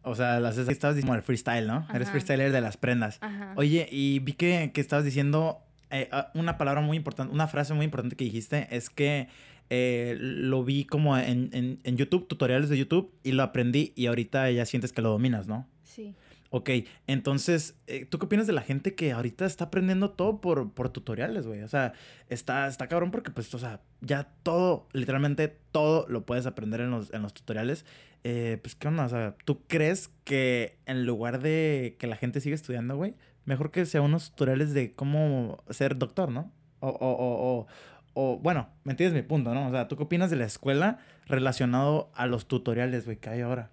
O 0.02 0.14
sea, 0.14 0.38
las 0.38 0.56
estabas 0.56 0.94
diciendo 0.94 1.16
el 1.16 1.22
freestyle, 1.24 1.66
¿no? 1.66 1.84
Eres 1.92 2.02
Ajá. 2.02 2.12
freestyler 2.12 2.52
de 2.52 2.60
las 2.60 2.76
prendas. 2.76 3.18
Ajá. 3.22 3.54
Oye, 3.56 3.88
y 3.90 4.20
vi 4.20 4.34
que, 4.34 4.70
que 4.72 4.80
estabas 4.80 5.04
diciendo 5.04 5.65
eh, 5.90 6.08
ah, 6.12 6.30
una 6.34 6.58
palabra 6.58 6.80
muy 6.80 6.96
importante, 6.96 7.32
una 7.32 7.48
frase 7.48 7.74
muy 7.74 7.84
importante 7.84 8.16
que 8.16 8.24
dijiste 8.24 8.68
es 8.70 8.90
que 8.90 9.28
eh, 9.70 10.16
lo 10.18 10.64
vi 10.64 10.84
como 10.84 11.16
en, 11.18 11.50
en, 11.52 11.80
en 11.82 11.96
YouTube, 11.96 12.26
tutoriales 12.28 12.68
de 12.68 12.78
YouTube, 12.78 13.12
y 13.22 13.32
lo 13.32 13.42
aprendí 13.42 13.92
y 13.96 14.06
ahorita 14.06 14.50
ya 14.50 14.64
sientes 14.66 14.92
que 14.92 15.02
lo 15.02 15.10
dominas, 15.10 15.48
¿no? 15.48 15.68
Sí. 15.82 16.14
Ok, 16.50 16.70
entonces, 17.06 17.76
eh, 17.86 18.06
¿tú 18.06 18.18
qué 18.18 18.26
opinas 18.26 18.46
de 18.46 18.52
la 18.52 18.62
gente 18.62 18.94
que 18.94 19.12
ahorita 19.12 19.44
está 19.46 19.64
aprendiendo 19.64 20.10
todo 20.10 20.40
por, 20.40 20.72
por 20.72 20.88
tutoriales, 20.88 21.46
güey? 21.46 21.62
O 21.62 21.68
sea, 21.68 21.92
está, 22.28 22.68
está 22.68 22.88
cabrón 22.88 23.10
porque, 23.10 23.30
pues, 23.30 23.52
o 23.54 23.58
sea, 23.58 23.82
ya 24.00 24.30
todo, 24.42 24.88
literalmente 24.92 25.48
todo 25.72 26.06
lo 26.08 26.24
puedes 26.24 26.46
aprender 26.46 26.80
en 26.80 26.90
los, 26.90 27.12
en 27.12 27.22
los 27.22 27.34
tutoriales. 27.34 27.84
Eh, 28.22 28.58
pues, 28.62 28.74
¿qué 28.76 28.88
onda? 28.88 29.04
O 29.04 29.08
sea, 29.08 29.36
¿tú 29.44 29.64
crees 29.66 30.10
que 30.24 30.78
en 30.86 31.04
lugar 31.04 31.40
de 31.42 31.96
que 31.98 32.06
la 32.06 32.16
gente 32.16 32.40
siga 32.40 32.54
estudiando, 32.54 32.96
güey, 32.96 33.14
mejor 33.46 33.70
que 33.70 33.86
sea 33.86 34.02
unos 34.02 34.30
tutoriales 34.30 34.74
de 34.74 34.94
cómo 34.94 35.58
ser 35.70 35.96
doctor, 35.96 36.30
¿no? 36.30 36.52
O, 36.80 36.88
o, 36.88 36.96
o, 37.10 37.58
o, 37.60 37.66
o, 38.14 38.38
bueno, 38.38 38.68
¿me 38.84 38.92
entiendes 38.92 39.14
mi 39.20 39.26
punto, 39.26 39.54
no? 39.54 39.68
O 39.68 39.70
sea, 39.70 39.88
¿tú 39.88 39.96
qué 39.96 40.02
opinas 40.02 40.30
de 40.30 40.36
la 40.36 40.44
escuela 40.44 40.98
relacionado 41.26 42.10
a 42.14 42.26
los 42.26 42.46
tutoriales, 42.46 43.04
güey, 43.06 43.16
que 43.16 43.30
hay 43.30 43.40
ahora? 43.40 43.70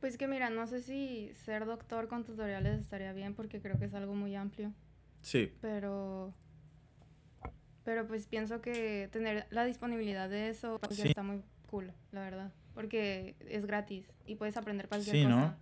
Pues 0.00 0.16
que 0.18 0.28
mira, 0.28 0.50
no 0.50 0.66
sé 0.66 0.80
si 0.82 1.30
ser 1.44 1.64
doctor 1.64 2.08
con 2.08 2.24
tutoriales 2.24 2.80
estaría 2.80 3.12
bien 3.12 3.34
porque 3.34 3.60
creo 3.60 3.78
que 3.78 3.86
es 3.86 3.94
algo 3.94 4.14
muy 4.14 4.34
amplio, 4.36 4.72
Sí. 5.22 5.52
pero... 5.60 6.32
Pero 7.84 8.06
pues 8.06 8.26
pienso 8.26 8.60
que 8.62 9.08
tener 9.12 9.46
la 9.50 9.64
disponibilidad 9.64 10.28
de 10.30 10.48
eso 10.48 10.78
pues, 10.80 10.96
Sí. 10.96 11.08
está 11.08 11.22
muy 11.22 11.42
cool, 11.70 11.92
la 12.12 12.20
verdad. 12.22 12.50
Porque 12.74 13.36
es 13.48 13.66
gratis 13.66 14.10
y 14.26 14.36
puedes 14.36 14.56
aprender 14.56 14.88
cualquier 14.88 15.16
Sí, 15.16 15.22
cosa. 15.24 15.36
¿no? 15.36 15.56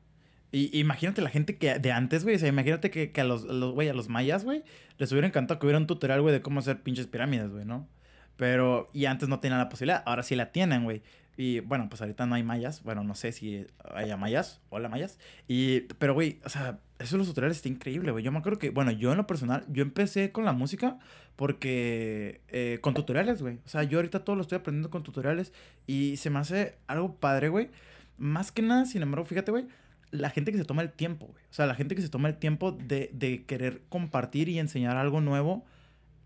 Y 0.53 0.79
imagínate 0.79 1.23
la 1.23 1.31
gente 1.31 1.57
que 1.57 1.79
de 1.79 1.93
antes, 1.93 2.25
güey. 2.25 2.37
O 2.37 2.39
sea, 2.39 2.49
imagínate 2.49 2.91
que, 2.91 3.11
que 3.11 3.21
a 3.23 3.25
los, 3.25 3.45
los, 3.45 3.73
güey, 3.73 3.89
a 3.89 3.95
los 3.95 4.09
mayas, 4.09 4.45
güey, 4.45 4.63
les 4.99 5.11
hubiera 5.11 5.27
encantado 5.27 5.59
que 5.59 5.67
hubiera 5.67 5.79
un 5.79 5.87
tutorial, 5.87 6.21
güey, 6.21 6.35
de 6.35 6.43
cómo 6.43 6.61
hacer 6.61 6.83
pinches 6.83 7.07
pirámides, 7.07 7.51
güey, 7.51 7.65
¿no? 7.65 7.89
Pero, 8.37 8.91
y 8.93 9.07
antes 9.07 9.29
no 9.29 9.41
tenían 9.41 9.59
la 9.59 9.69
posibilidad, 9.69 10.03
ahora 10.05 10.23
sí 10.23 10.37
la 10.37 10.53
tienen, 10.53 10.85
güey. 10.85 11.03
Y 11.37 11.61
bueno, 11.61 11.89
pues 11.89 12.03
ahorita 12.03 12.27
no 12.27 12.35
hay 12.35 12.43
mayas. 12.43 12.83
Bueno, 12.83 13.03
no 13.03 13.15
sé 13.15 13.33
si 13.33 13.67
haya 13.95 14.19
mayas. 14.19 14.61
Hola, 14.69 14.89
mayas. 14.89 15.19
Y, 15.49 15.81
pero, 15.99 16.13
güey, 16.13 16.39
o 16.45 16.51
sea, 16.51 16.79
eso 16.99 17.17
de 17.17 17.19
los 17.19 17.29
tutoriales 17.29 17.57
está 17.57 17.69
increíble, 17.69 18.13
güey. 18.13 18.23
Yo 18.23 18.31
me 18.31 18.39
acuerdo 18.39 18.59
que, 18.59 18.71
bueno, 18.71 18.91
yo 18.91 19.11
en 19.13 19.17
lo 19.17 19.27
personal, 19.27 19.65
yo 19.69 19.83
empecé 19.83 20.33
con 20.33 20.45
la 20.45 20.53
música 20.53 20.99
porque, 21.37 22.43
eh, 22.49 22.79
con 22.83 22.93
tutoriales, 22.93 23.41
güey. 23.41 23.59
O 23.65 23.69
sea, 23.69 23.83
yo 23.85 23.99
ahorita 23.99 24.25
todo 24.25 24.37
lo 24.37 24.43
estoy 24.43 24.59
aprendiendo 24.59 24.91
con 24.91 25.03
tutoriales 25.03 25.53
y 25.87 26.19
se 26.19 26.29
me 26.29 26.39
hace 26.39 26.77
algo 26.87 27.17
padre, 27.17 27.49
güey. 27.49 27.71
Más 28.19 28.53
que 28.53 28.61
nada, 28.61 28.85
sin 28.85 29.03
embargo, 29.03 29.25
fíjate, 29.25 29.51
güey, 29.51 29.67
la 30.13 30.31
gente 30.31 30.53
que 30.53 30.59
se 30.59 30.65
toma 30.65 30.83
el 30.83 30.93
tiempo, 30.93 31.27
güey. 31.27 31.43
O 31.51 31.53
sea, 31.53 31.67
la 31.67 31.75
gente 31.75 31.95
que 31.97 32.03
se 32.03 32.09
toma 32.09 32.29
el 32.29 32.37
tiempo 32.37 32.71
de, 32.71 33.11
de 33.13 33.45
querer 33.45 33.83
compartir 33.89 34.49
y 34.49 34.59
enseñar 34.61 34.97
algo 34.97 35.21
nuevo 35.21 35.65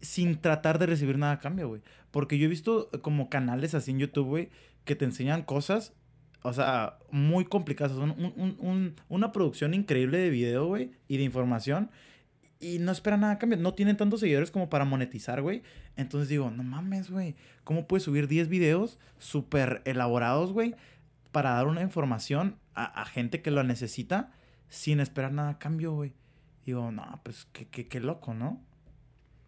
sin 0.00 0.36
tratar 0.36 0.78
de 0.78 0.86
recibir 0.86 1.16
nada 1.18 1.32
a 1.32 1.38
cambio, 1.40 1.68
güey. 1.68 1.80
Porque 2.10 2.36
yo 2.38 2.44
he 2.46 2.48
visto 2.48 2.90
como 3.02 3.30
canales 3.30 3.74
así 3.74 3.92
en 3.92 3.98
YouTube, 4.00 4.26
güey, 4.26 4.48
que 4.84 4.94
te 4.96 5.04
enseñan 5.06 5.42
cosas, 5.42 5.94
o 6.42 6.52
sea, 6.52 6.98
muy 7.10 7.44
complicadas. 7.46 7.96
Son 7.96 8.10
un- 8.10 8.32
un- 8.36 8.56
un- 8.58 8.94
una 9.08 9.32
producción 9.32 9.72
increíble 9.72 10.18
de 10.18 10.30
video, 10.30 10.66
güey, 10.66 10.90
y 11.08 11.16
de 11.16 11.22
información. 11.24 11.90
Y 12.58 12.78
no 12.78 12.90
esperan 12.92 13.20
nada 13.20 13.34
a 13.34 13.38
cambio. 13.38 13.58
No 13.58 13.74
tienen 13.74 13.96
tantos 13.96 14.20
seguidores 14.20 14.50
como 14.50 14.68
para 14.68 14.84
monetizar, 14.84 15.42
güey. 15.42 15.62
Entonces 15.96 16.28
digo, 16.28 16.50
no 16.50 16.62
mames, 16.62 17.10
güey. 17.10 17.36
¿Cómo 17.64 17.86
puedes 17.86 18.02
subir 18.04 18.28
10 18.28 18.48
videos 18.48 18.98
súper 19.18 19.82
elaborados, 19.84 20.52
güey? 20.52 20.74
Para 21.32 21.50
dar 21.50 21.66
una 21.66 21.82
información 21.82 22.56
a, 22.76 22.85
a 23.02 23.04
gente 23.06 23.42
que 23.42 23.50
lo 23.50 23.62
necesita 23.64 24.30
sin 24.68 25.00
esperar 25.00 25.33
nada 25.33 25.50
a 25.50 25.59
cambio, 25.59 25.92
güey. 25.95 26.12
Digo, 26.64 26.90
no, 26.92 27.21
pues 27.25 27.47
qué, 27.52 27.66
qué, 27.68 27.88
qué 27.88 28.00
loco, 28.00 28.35
¿no? 28.35 28.61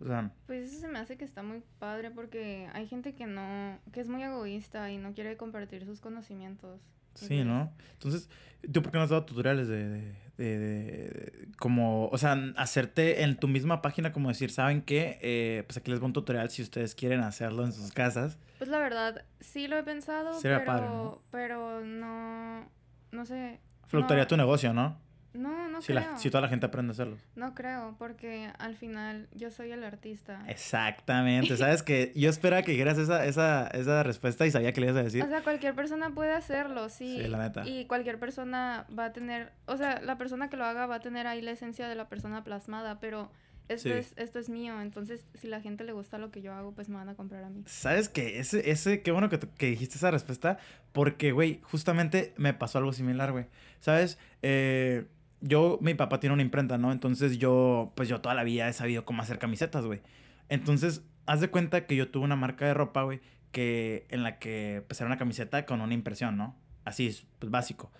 O 0.01 0.07
sea, 0.07 0.31
Pues 0.47 0.71
eso 0.71 0.81
se 0.81 0.89
me 0.89 0.99
hace 1.01 1.17
que 1.17 1.25
está 1.25 1.43
muy 1.43 1.63
padre 1.81 2.11
porque 2.13 2.69
hay 2.73 2.87
gente 2.87 3.15
que 3.15 3.27
no, 3.27 3.79
que 3.93 4.01
es 4.01 4.09
muy 4.09 4.23
egoísta 4.23 4.91
y 4.93 4.97
no 4.99 5.13
quiere 5.13 5.37
compartir 5.37 5.85
sus 5.85 6.01
conocimientos. 6.01 6.81
Sí, 7.15 7.43
¿no? 7.43 7.73
Entonces, 7.95 8.31
¿tú 8.73 8.81
por 8.81 8.93
qué 8.93 8.99
no 8.99 9.03
has 9.03 9.11
dado 9.11 9.25
tutoriales 9.25 9.67
de, 9.67 9.89
de, 9.89 10.15
de- 10.37 10.59
de- 10.59 11.49
como, 11.59 12.07
o 12.11 12.17
sea, 12.19 12.39
hacerte 12.57 13.25
en 13.25 13.37
tu 13.37 13.49
misma 13.49 13.83
página 13.83 14.13
como 14.13 14.29
decir, 14.29 14.53
¿saben 14.53 14.83
qué? 14.83 15.19
Eh, 15.21 15.65
pues 15.67 15.77
aquí 15.79 15.91
les 15.91 15.99
voy 15.99 16.07
un 16.07 16.13
tutorial 16.13 16.49
si 16.51 16.63
ustedes 16.63 16.95
quieren 16.95 17.19
hacerlo 17.23 17.65
en 17.65 17.73
sus 17.73 17.91
casas. 17.91 18.39
Pues 18.59 18.71
la 18.71 18.79
verdad, 18.79 19.25
sí 19.41 19.67
lo 19.67 19.77
he 19.79 19.83
pensado, 19.83 20.33
Sería 20.39 20.59
pero, 20.59 20.67
padre, 20.67 20.87
¿no? 20.87 21.23
pero 21.33 21.81
no, 21.85 22.71
no 23.12 23.25
sé. 23.27 23.61
Fluctuaría 23.87 24.25
no, 24.25 24.29
tu 24.29 24.37
negocio, 24.37 24.73
¿no? 24.75 24.99
No, 25.35 25.69
no 25.69 25.81
si, 25.83 25.93
creo. 25.93 26.00
la- 26.11 26.17
si 26.19 26.31
toda 26.31 26.41
la 26.41 26.49
gente 26.49 26.67
aprende 26.67 26.91
a 26.91 26.93
hacerlo. 26.93 27.17
No 27.37 27.55
creo, 27.55 27.95
porque 27.99 28.50
al 28.59 28.75
final 28.77 29.29
yo 29.35 29.50
soy 29.50 29.71
el 29.71 29.85
artista. 29.85 30.43
Exactamente, 30.49 31.57
¿sabes? 31.57 31.83
que 31.83 32.12
Yo 32.17 32.29
esperaba 32.31 32.62
que 32.62 32.73
dijeras 32.73 32.99
esa, 32.99 33.25
esa, 33.27 33.67
esa 33.69 34.03
respuesta 34.03 34.47
y 34.47 34.50
sabía 34.50 34.73
que 34.73 34.81
le 34.81 34.88
ibas 34.88 34.99
a 34.99 35.05
decir. 35.05 35.23
O 35.23 35.29
sea, 35.29 35.43
cualquier 35.43 35.75
persona 35.75 36.11
puede 36.11 36.33
hacerlo, 36.33 36.88
sí. 36.88 37.21
Sí, 37.23 37.29
la 37.29 37.38
neta. 37.38 37.67
Y 37.69 37.85
cualquier 37.87 38.19
persona 38.19 38.87
va 38.97 39.07
a 39.07 39.12
tener, 39.12 39.53
o 39.67 39.77
sea, 39.77 40.00
la 40.00 40.17
persona 40.19 40.49
que 40.49 40.57
lo 40.57 40.65
haga 40.65 40.87
va 40.87 40.97
a 40.97 41.00
tener 41.00 41.27
ahí 41.27 41.41
la 41.43 41.53
esencia 41.53 41.88
de 41.88 41.95
la 41.95 42.09
persona 42.09 42.43
plasmada, 42.43 42.99
pero 43.00 43.31
esto 43.69 43.89
Sí. 43.89 43.95
es 43.95 44.13
esto 44.17 44.39
es 44.39 44.49
mío, 44.49 44.81
entonces 44.81 45.27
si 45.35 45.47
la 45.49 45.61
gente 45.61 45.85
le 45.85 45.93
gusta 45.93 46.19
lo 46.19 46.31
que 46.31 46.43
yo 46.43 46.53
hago, 46.55 46.73
pues 46.73 46.89
me 46.89 46.97
van 46.97 47.09
a 47.09 47.15
comprar 47.15 47.45
a 47.45 47.51
mí. 47.51 47.63
¿Sabes 47.67 48.09
qué? 48.09 48.39
Ese, 48.39 48.71
ese, 48.71 49.03
qué 49.03 49.11
bueno 49.11 49.29
que, 49.29 49.39
que 49.39 49.67
dijiste 49.67 49.97
esa 49.97 50.11
respuesta, 50.11 50.59
porque, 50.93 51.33
güey, 51.33 51.61
justamente 51.63 52.33
me 52.37 52.55
pasó 52.55 52.79
algo 52.79 52.93
similar, 52.93 53.33
güey. 53.33 53.47
¿Sabes? 53.81 54.19
Eh, 54.43 55.07
yo, 55.41 55.79
mi 55.81 55.95
papá 55.95 56.19
tiene 56.21 56.35
una 56.35 56.43
imprenta, 56.43 56.79
¿no? 56.79 56.91
Entonces 56.93 57.39
yo, 57.39 57.93
pues 57.95 58.09
yo 58.09 58.21
toda 58.21 58.35
la 58.35 58.43
vida 58.45 58.69
he 58.69 58.73
sabido 58.73 59.05
cómo 59.05 59.23
hacer 59.23 59.39
camisetas, 59.39 59.85
güey. 59.85 60.01
Entonces, 60.49 61.03
haz 61.27 61.41
de 61.41 61.49
cuenta 61.49 61.87
que 61.87 61.95
yo 61.95 62.11
tuve 62.11 62.25
una 62.25 62.37
marca 62.37 62.67
de 62.67 62.75
ropa, 62.75 63.03
güey, 63.03 63.21
que 63.53 64.07
en 64.11 64.23
la 64.23 64.39
que, 64.39 64.83
pues 64.89 65.01
era 65.01 65.07
una 65.09 65.19
camiseta 65.19 65.65
con 65.67 65.81
una 65.81 65.95
impresión, 65.95 66.37
¿no? 66.37 66.57
Así, 66.85 67.07
es, 67.07 67.27
pues 67.39 67.51
básico. 67.51 67.93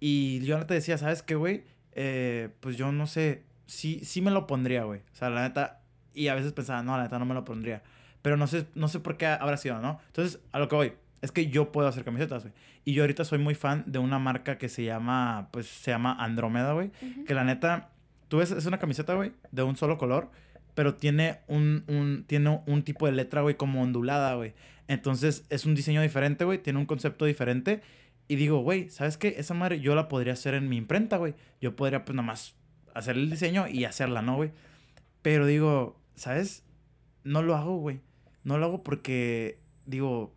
Y 0.00 0.40
yo 0.40 0.64
te 0.66 0.74
decía, 0.74 0.96
¿sabes 0.98 1.22
qué, 1.22 1.34
güey? 1.34 1.64
Eh, 1.92 2.50
pues 2.60 2.76
yo 2.76 2.92
no 2.92 3.06
sé, 3.06 3.42
sí, 3.66 4.00
sí 4.04 4.20
me 4.20 4.30
lo 4.30 4.46
pondría, 4.46 4.84
güey. 4.84 5.00
O 5.12 5.16
sea, 5.16 5.30
la 5.30 5.42
neta, 5.42 5.80
y 6.14 6.28
a 6.28 6.34
veces 6.34 6.52
pensaba, 6.52 6.82
no, 6.82 6.96
la 6.96 7.04
neta 7.04 7.18
no 7.18 7.26
me 7.26 7.34
lo 7.34 7.44
pondría. 7.44 7.82
Pero 8.22 8.36
no 8.36 8.46
sé, 8.46 8.66
no 8.74 8.88
sé 8.88 9.00
por 9.00 9.16
qué 9.16 9.26
habrá 9.26 9.56
sido, 9.56 9.80
¿no? 9.80 10.00
Entonces, 10.08 10.40
a 10.52 10.58
lo 10.58 10.68
que 10.68 10.76
voy, 10.76 10.92
es 11.22 11.32
que 11.32 11.48
yo 11.48 11.72
puedo 11.72 11.88
hacer 11.88 12.04
camisetas, 12.04 12.42
güey. 12.42 12.54
Y 12.84 12.92
yo 12.92 13.02
ahorita 13.02 13.24
soy 13.24 13.38
muy 13.38 13.54
fan 13.54 13.84
de 13.86 13.98
una 13.98 14.18
marca 14.18 14.58
que 14.58 14.68
se 14.68 14.84
llama, 14.84 15.48
pues 15.52 15.66
se 15.66 15.90
llama 15.90 16.16
Andrómeda, 16.18 16.72
güey. 16.72 16.90
Que 17.26 17.34
la 17.34 17.44
neta, 17.44 17.90
tú 18.28 18.38
ves, 18.38 18.50
es 18.50 18.66
una 18.66 18.78
camiseta, 18.78 19.14
güey, 19.14 19.32
de 19.50 19.62
un 19.62 19.76
solo 19.76 19.98
color, 19.98 20.30
pero 20.74 20.94
tiene 20.94 21.40
un, 21.48 21.84
un, 21.88 22.24
tiene 22.26 22.60
un 22.66 22.82
tipo 22.82 23.06
de 23.06 23.12
letra, 23.12 23.42
güey, 23.42 23.56
como 23.56 23.82
ondulada, 23.82 24.34
güey. 24.34 24.54
Entonces, 24.88 25.44
es 25.50 25.66
un 25.66 25.74
diseño 25.74 26.00
diferente, 26.00 26.44
güey, 26.44 26.58
tiene 26.58 26.78
un 26.78 26.86
concepto 26.86 27.24
diferente. 27.24 27.82
Y 28.28 28.36
digo, 28.36 28.58
güey, 28.58 28.88
¿sabes 28.88 29.16
qué? 29.16 29.34
Esa 29.38 29.54
madre 29.54 29.80
yo 29.80 29.94
la 29.94 30.08
podría 30.08 30.32
hacer 30.32 30.54
en 30.54 30.68
mi 30.68 30.76
imprenta, 30.76 31.16
güey. 31.16 31.34
Yo 31.60 31.76
podría, 31.76 32.04
pues, 32.04 32.14
nada 32.14 32.26
más 32.26 32.56
hacer 32.96 33.16
el 33.16 33.30
diseño 33.30 33.68
y 33.68 33.84
hacerla, 33.84 34.22
¿no, 34.22 34.36
güey? 34.36 34.50
Pero 35.22 35.46
digo, 35.46 35.98
¿sabes? 36.14 36.64
No 37.24 37.42
lo 37.42 37.56
hago, 37.56 37.76
güey. 37.78 38.00
No 38.44 38.58
lo 38.58 38.66
hago 38.66 38.82
porque, 38.82 39.58
digo, 39.86 40.32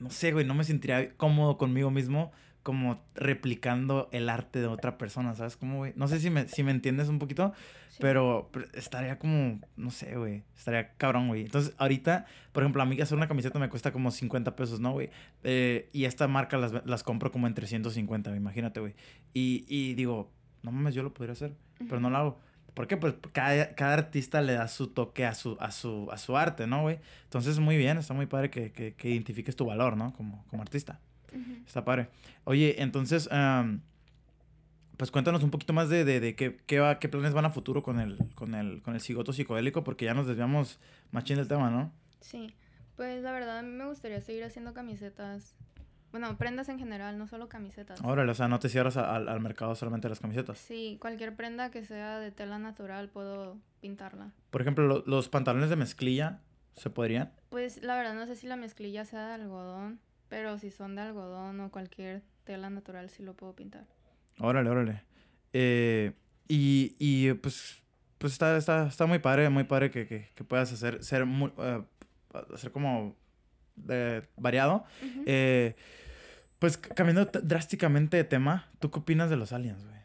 no 0.00 0.10
sé, 0.10 0.32
güey, 0.32 0.44
no 0.44 0.54
me 0.54 0.64
sentiría 0.64 1.14
cómodo 1.16 1.56
conmigo 1.58 1.90
mismo 1.90 2.32
como 2.62 3.00
replicando 3.14 4.08
el 4.10 4.28
arte 4.28 4.58
de 4.58 4.66
otra 4.66 4.98
persona, 4.98 5.36
¿sabes 5.36 5.56
cómo, 5.56 5.76
güey? 5.76 5.92
No 5.94 6.08
sé 6.08 6.18
si 6.18 6.30
me, 6.30 6.48
si 6.48 6.64
me 6.64 6.72
entiendes 6.72 7.08
un 7.08 7.20
poquito, 7.20 7.52
Sí. 7.90 7.98
pero, 8.00 8.50
pero 8.52 8.66
estaría 8.74 9.20
como, 9.20 9.60
no 9.76 9.90
sé, 9.92 10.16
güey, 10.16 10.42
estaría 10.56 10.92
cabrón, 10.96 11.28
güey. 11.28 11.42
Entonces, 11.42 11.74
ahorita, 11.78 12.26
por 12.50 12.64
ejemplo, 12.64 12.82
a 12.82 12.84
mí 12.86 13.00
hacer 13.00 13.16
una 13.16 13.28
camiseta 13.28 13.60
me 13.60 13.68
cuesta 13.68 13.92
como 13.92 14.10
50 14.10 14.56
pesos, 14.56 14.80
¿no, 14.80 14.90
güey? 14.90 15.10
Eh, 15.44 15.88
y 15.92 16.06
esta 16.06 16.26
marca 16.26 16.58
las, 16.58 16.84
las 16.84 17.04
compro 17.04 17.30
como 17.30 17.46
en 17.46 17.54
350, 17.54 18.30
güey, 18.30 18.40
imagínate, 18.40 18.80
güey. 18.80 18.94
Y, 19.32 19.64
y 19.68 19.94
digo, 19.94 20.32
no 20.62 20.72
mames, 20.72 20.94
yo 20.94 21.02
lo 21.02 21.12
podría 21.12 21.32
hacer, 21.32 21.54
pero 21.78 22.00
no 22.00 22.10
lo 22.10 22.16
hago. 22.16 22.40
¿Por 22.74 22.86
qué? 22.86 22.98
Pues 22.98 23.14
cada, 23.32 23.74
cada 23.74 23.94
artista 23.94 24.42
le 24.42 24.52
da 24.52 24.68
su 24.68 24.88
toque 24.88 25.24
a 25.24 25.34
su, 25.34 25.56
a 25.60 25.70
su, 25.70 26.08
a 26.12 26.18
su 26.18 26.36
arte, 26.36 26.66
¿no, 26.66 26.82
güey? 26.82 26.98
Entonces, 27.24 27.58
muy 27.58 27.78
bien, 27.78 27.96
está 27.96 28.12
muy 28.12 28.26
padre 28.26 28.50
que, 28.50 28.70
que, 28.70 28.92
que 28.92 29.08
identifiques 29.08 29.56
tu 29.56 29.64
valor, 29.64 29.96
¿no? 29.96 30.12
Como, 30.14 30.44
como 30.48 30.62
artista. 30.62 31.00
Está 31.66 31.84
padre. 31.84 32.08
Oye, 32.44 32.82
entonces, 32.82 33.30
am, 33.32 33.80
pues 34.96 35.10
cuéntanos 35.10 35.42
un 35.42 35.50
poquito 35.50 35.72
más 35.72 35.88
de, 35.88 36.04
de, 36.04 36.20
de 36.20 36.34
qué, 36.34 36.58
qué, 36.66 36.78
va, 36.78 36.98
qué 36.98 37.08
planes 37.08 37.34
van 37.34 37.44
a 37.44 37.50
futuro 37.50 37.82
con 37.82 37.98
el, 37.98 38.18
con 38.34 38.54
el, 38.54 38.82
con 38.82 38.94
el 38.94 39.00
cigoto 39.00 39.32
psicodélico, 39.32 39.84
porque 39.84 40.04
ya 40.04 40.14
nos 40.14 40.26
desviamos 40.26 40.78
machín 41.12 41.36
del 41.36 41.48
tema, 41.48 41.70
¿no? 41.70 41.92
Sí, 42.20 42.54
pues 42.96 43.22
la 43.22 43.32
verdad 43.32 43.58
a 43.58 43.62
mí 43.62 43.70
me 43.70 43.86
gustaría 43.86 44.20
seguir 44.20 44.44
haciendo 44.44 44.72
camisetas. 44.74 45.54
Bueno, 46.18 46.38
prendas 46.38 46.70
en 46.70 46.78
general, 46.78 47.18
no 47.18 47.26
solo 47.26 47.48
camisetas. 47.48 48.00
Órale, 48.02 48.32
o 48.32 48.34
sea, 48.34 48.48
no 48.48 48.58
te 48.58 48.70
cierras 48.70 48.96
al, 48.96 49.28
al 49.28 49.40
mercado 49.40 49.74
solamente 49.74 50.08
las 50.08 50.18
camisetas. 50.20 50.56
Sí, 50.56 50.96
cualquier 50.98 51.36
prenda 51.36 51.70
que 51.70 51.84
sea 51.84 52.18
de 52.18 52.30
tela 52.30 52.58
natural 52.58 53.10
puedo 53.10 53.58
pintarla. 53.82 54.32
Por 54.50 54.62
ejemplo, 54.62 54.86
lo- 54.86 55.04
los 55.06 55.28
pantalones 55.28 55.68
de 55.68 55.76
mezclilla, 55.76 56.40
¿se 56.74 56.88
podrían? 56.88 57.32
Pues 57.50 57.82
la 57.82 57.96
verdad 57.96 58.14
no 58.14 58.26
sé 58.26 58.34
si 58.34 58.46
la 58.46 58.56
mezclilla 58.56 59.04
sea 59.04 59.26
de 59.28 59.34
algodón, 59.34 60.00
pero 60.30 60.56
si 60.56 60.70
son 60.70 60.94
de 60.96 61.02
algodón 61.02 61.60
o 61.60 61.70
cualquier 61.70 62.22
tela 62.44 62.70
natural 62.70 63.10
sí 63.10 63.22
lo 63.22 63.34
puedo 63.34 63.54
pintar. 63.54 63.84
Órale, 64.38 64.70
órale. 64.70 65.02
Eh, 65.52 66.12
y, 66.48 66.96
y 66.98 67.34
pues, 67.34 67.82
pues 68.16 68.32
está, 68.32 68.56
está, 68.56 68.86
está 68.86 69.04
muy 69.04 69.18
padre, 69.18 69.50
muy 69.50 69.64
padre 69.64 69.90
que, 69.90 70.06
que, 70.06 70.30
que 70.34 70.44
puedas 70.44 70.72
hacer, 70.72 71.04
ser 71.04 71.26
muy, 71.26 71.52
eh, 71.58 71.82
hacer 72.54 72.72
como 72.72 73.14
variado. 74.36 74.84
Eh, 75.26 75.76
pues 76.58 76.76
cambiando 76.78 77.26
drásticamente 77.26 78.16
de 78.16 78.24
tema, 78.24 78.68
¿tú 78.78 78.90
qué 78.90 78.98
opinas 79.00 79.30
de 79.30 79.36
los 79.36 79.52
aliens, 79.52 79.84
güey? 79.84 79.96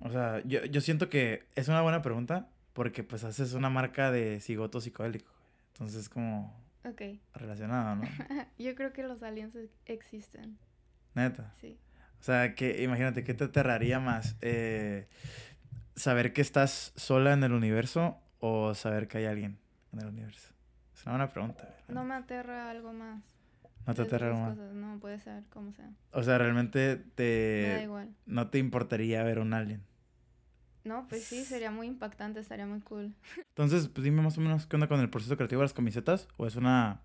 O 0.00 0.10
sea, 0.10 0.42
yo, 0.44 0.64
yo 0.66 0.80
siento 0.80 1.08
que 1.08 1.46
es 1.54 1.68
una 1.68 1.80
buena 1.82 2.02
pregunta 2.02 2.48
porque 2.72 3.02
pues 3.02 3.24
haces 3.24 3.54
una 3.54 3.70
marca 3.70 4.10
de 4.10 4.40
cigoto 4.40 4.80
psicodélico. 4.80 5.30
güey. 5.32 5.46
Entonces 5.72 6.08
como 6.08 6.60
Ok, 6.84 7.02
relacionado, 7.34 7.96
¿no? 7.96 8.02
yo 8.58 8.74
creo 8.74 8.92
que 8.92 9.02
los 9.02 9.22
aliens 9.22 9.54
ex- 9.56 9.72
existen, 9.86 10.58
Neta. 11.14 11.52
sí. 11.60 11.78
O 12.20 12.22
sea, 12.22 12.54
que 12.54 12.82
imagínate, 12.82 13.24
¿qué 13.24 13.34
te 13.34 13.44
aterraría 13.44 14.00
más? 14.00 14.36
Eh, 14.40 15.06
¿Saber 15.94 16.32
que 16.32 16.40
estás 16.42 16.92
sola 16.96 17.32
en 17.32 17.42
el 17.44 17.52
universo 17.52 18.18
o 18.40 18.74
saber 18.74 19.06
que 19.08 19.18
hay 19.18 19.24
alguien 19.26 19.58
en 19.92 20.00
el 20.00 20.06
universo? 20.08 20.52
Es 20.94 21.02
una 21.04 21.12
buena 21.16 21.30
pregunta. 21.32 21.62
güey. 21.64 21.94
No 21.94 22.04
me 22.04 22.14
aterra 22.14 22.70
algo 22.70 22.92
más. 22.92 23.22
No 23.86 23.94
te 23.94 24.02
aterra 24.02 24.54
No, 24.74 24.98
puede 24.98 25.18
ser, 25.20 25.44
como 25.50 25.72
sea. 25.72 25.90
O 26.12 26.22
sea, 26.22 26.38
realmente 26.38 26.96
Me 26.96 27.68
da 27.68 27.76
te... 27.78 27.82
igual. 27.84 28.14
No 28.26 28.48
te 28.48 28.58
importaría 28.58 29.22
ver 29.22 29.38
un 29.38 29.52
alien. 29.54 29.82
No, 30.84 31.06
pues 31.08 31.24
sí, 31.24 31.44
sería 31.44 31.70
muy 31.70 31.88
impactante, 31.88 32.38
estaría 32.40 32.66
muy 32.66 32.80
cool. 32.80 33.14
Entonces, 33.48 33.88
pues 33.88 34.04
dime 34.04 34.22
más 34.22 34.38
o 34.38 34.40
menos 34.40 34.66
qué 34.66 34.76
onda 34.76 34.88
con 34.88 35.00
el 35.00 35.10
proceso 35.10 35.36
creativo 35.36 35.60
de 35.60 35.64
las 35.64 35.72
camisetas 35.72 36.28
o 36.36 36.46
es 36.46 36.56
una 36.56 37.00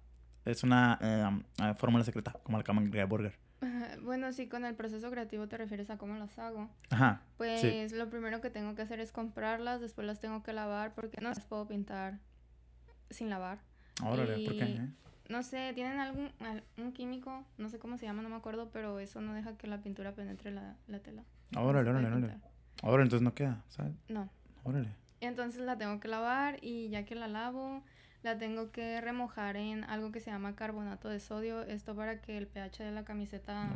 es 0.46 0.64
una 0.64 0.98
eh, 1.02 1.26
um, 1.28 1.44
eh, 1.64 1.74
fórmula 1.76 2.04
secreta 2.04 2.34
como 2.44 2.58
el 2.58 2.64
Camembert 2.64 3.10
Burger. 3.10 3.38
Bueno, 4.02 4.34
si 4.34 4.48
con 4.48 4.66
el 4.66 4.74
proceso 4.74 5.12
creativo 5.12 5.48
te 5.48 5.58
refieres 5.58 5.92
a 5.92 5.98
cómo 5.98 6.16
las 6.16 6.40
hago. 6.40 6.70
Ajá. 6.90 7.22
Pues 7.38 7.92
lo 7.92 8.10
primero 8.10 8.42
que 8.42 8.50
tengo 8.50 8.74
que 8.74 8.82
hacer 8.82 9.00
es 9.00 9.12
comprarlas, 9.12 9.82
después 9.82 10.08
las 10.08 10.20
tengo 10.20 10.42
que 10.42 10.54
lavar 10.54 10.96
porque 10.96 11.22
no 11.22 11.30
las 11.30 11.46
puedo 11.46 11.68
pintar 11.68 12.18
sin 13.12 13.30
lavar. 13.30 13.60
Órale, 14.04 14.44
¿por 14.44 14.58
qué? 14.58 14.66
Y- 14.66 14.78
eh? 14.78 14.90
No 15.32 15.44
sé, 15.44 15.72
tienen 15.74 16.00
algún 16.00 16.30
al- 16.42 16.64
un 16.78 16.92
químico, 16.92 17.44
no 17.58 17.70
sé 17.70 17.80
cómo 17.80 17.98
se 17.98 18.06
llama, 18.06 18.22
no 18.22 18.30
me 18.30 18.36
acuerdo, 18.36 18.70
pero 18.72 19.00
eso 19.00 19.22
no 19.22 19.34
deja 19.34 19.58
que 19.58 19.68
la 19.68 19.80
pintura 19.82 20.12
penetre 20.14 20.52
la, 20.52 20.76
la 20.88 21.00
tela. 21.00 21.24
Órale, 21.56 21.90
órale, 21.90 22.08
órale. 22.08 22.36
Órale, 22.84 23.04
entonces 23.04 23.24
no 23.24 23.34
queda, 23.34 23.64
¿sabes? 23.70 23.94
No. 24.10 24.30
Órale. 24.64 24.90
Entonces 25.22 25.62
la 25.62 25.78
tengo 25.78 26.00
que 26.00 26.08
lavar 26.08 26.58
y 26.62 26.90
ya 26.90 27.06
que 27.06 27.16
la 27.16 27.28
lavo, 27.28 27.84
la 28.24 28.38
tengo 28.38 28.72
que 28.72 29.00
remojar 29.02 29.56
en 29.56 29.84
algo 29.86 30.12
que 30.12 30.20
se 30.20 30.32
llama 30.32 30.56
carbonato 30.56 31.10
de 31.10 31.20
sodio. 31.20 31.62
Esto 31.64 31.96
para 31.96 32.22
que 32.22 32.38
el 32.38 32.48
pH 32.48 32.84
de 32.84 32.92
la 32.92 33.04
camiseta 33.06 33.70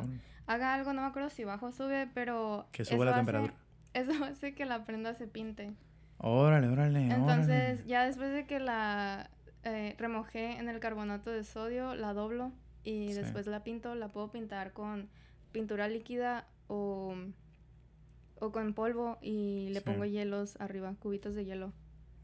haga 0.48 0.74
algo, 0.74 0.94
no 0.94 1.02
me 1.02 1.08
acuerdo 1.08 1.30
si 1.30 1.44
bajo 1.44 1.68
o 1.68 1.72
sube, 1.72 2.10
pero... 2.14 2.68
Que 2.72 2.84
sube 2.86 3.06
la 3.06 3.12
hace- 3.12 3.20
temperatura. 3.20 3.54
Eso 3.94 4.12
hace 4.26 4.54
que 4.56 4.66
la 4.66 4.86
prenda 4.86 5.14
se 5.14 5.28
pinte. 5.28 5.74
Órale, 6.18 6.68
órale. 6.68 7.12
Entonces, 7.12 7.74
órale. 7.80 7.88
ya 7.88 8.06
después 8.06 8.32
de 8.34 8.46
que 8.46 8.60
la 8.60 9.30
eh, 9.66 9.96
remojé 9.98 10.58
en 10.58 10.70
el 10.70 10.80
carbonato 10.80 11.30
de 11.32 11.44
sodio, 11.44 11.94
la 11.96 12.14
doblo 12.14 12.52
y 12.84 13.10
Sí. 13.10 13.14
después 13.16 13.48
la 13.48 13.64
pinto. 13.64 13.94
La 13.96 14.08
puedo 14.10 14.32
pintar 14.32 14.72
con 14.74 15.10
pintura 15.52 15.88
líquida 15.88 16.48
o, 16.68 17.16
o 18.40 18.52
con 18.52 18.74
polvo 18.74 19.18
y 19.22 19.70
le 19.70 19.80
Sí. 19.80 19.86
pongo 19.86 20.06
hielos 20.06 20.56
arriba, 20.60 20.96
cubitos 21.00 21.36
de 21.36 21.46
hielo. 21.46 21.74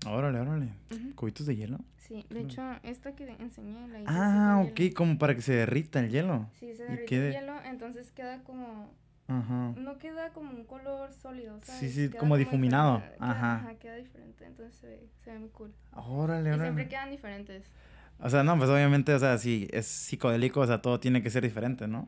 Órale, 0.08 0.40
órale. 0.40 0.74
Ujú. 0.92 1.16
¿Cubitos 1.16 1.46
de 1.46 1.56
hielo? 1.56 1.80
Sí, 1.98 2.26
de 2.30 2.42
hecho, 2.42 2.62
esta 2.84 3.14
que 3.16 3.30
enseñé 3.40 3.88
la 3.88 4.00
hice 4.02 4.08
Ah, 4.12 4.64
ok, 4.66 4.76
hielo. 4.76 4.96
como 4.96 5.18
para 5.20 5.36
que 5.36 5.42
se 5.42 5.54
derrita 5.54 6.00
el 6.00 6.10
hielo. 6.10 6.50
Sí, 6.54 6.74
se 6.76 6.84
derrite 6.86 7.28
el 7.28 7.34
hielo, 7.34 7.54
entonces 7.64 8.12
queda 8.12 8.44
como... 8.44 8.92
Ajá. 9.28 9.74
No 9.78 9.98
queda 9.98 10.30
como 10.34 10.52
un 10.52 10.66
color 10.66 11.14
sólido, 11.14 11.58
Sí, 11.62 11.72
¿sabes? 11.72 11.94
sí, 11.94 12.10
Queda 12.10 12.20
como 12.20 12.38
difuminado. 12.38 12.96
diferente, 12.96 13.18
queda- 13.20 13.32
Ajá. 13.32 13.56
ajá, 13.56 13.76
queda 13.76 13.96
diferente, 13.96 14.46
entonces 14.46 14.76
se 14.76 14.88
ve, 14.88 15.08
se 15.24 15.32
ve 15.32 15.40
muy 15.40 15.50
cool. 15.50 15.74
Órale, 15.94 16.50
Y 16.50 16.54
órale. 16.54 16.64
siempre 16.64 16.88
quedan 16.88 17.12
diferentes. 17.12 17.64
O 18.20 18.30
sea, 18.30 18.44
no, 18.44 18.58
pues 18.58 18.70
obviamente, 18.70 19.14
o 19.14 19.20
sea, 19.20 19.38
si 19.38 19.68
es 19.72 19.88
psicodélico, 19.88 20.60
o 20.60 20.68
sea, 20.68 20.82
todo 20.82 21.00
tiene 21.00 21.24
que 21.24 21.30
ser 21.30 21.44
diferente, 21.44 21.88
¿no? 21.88 22.08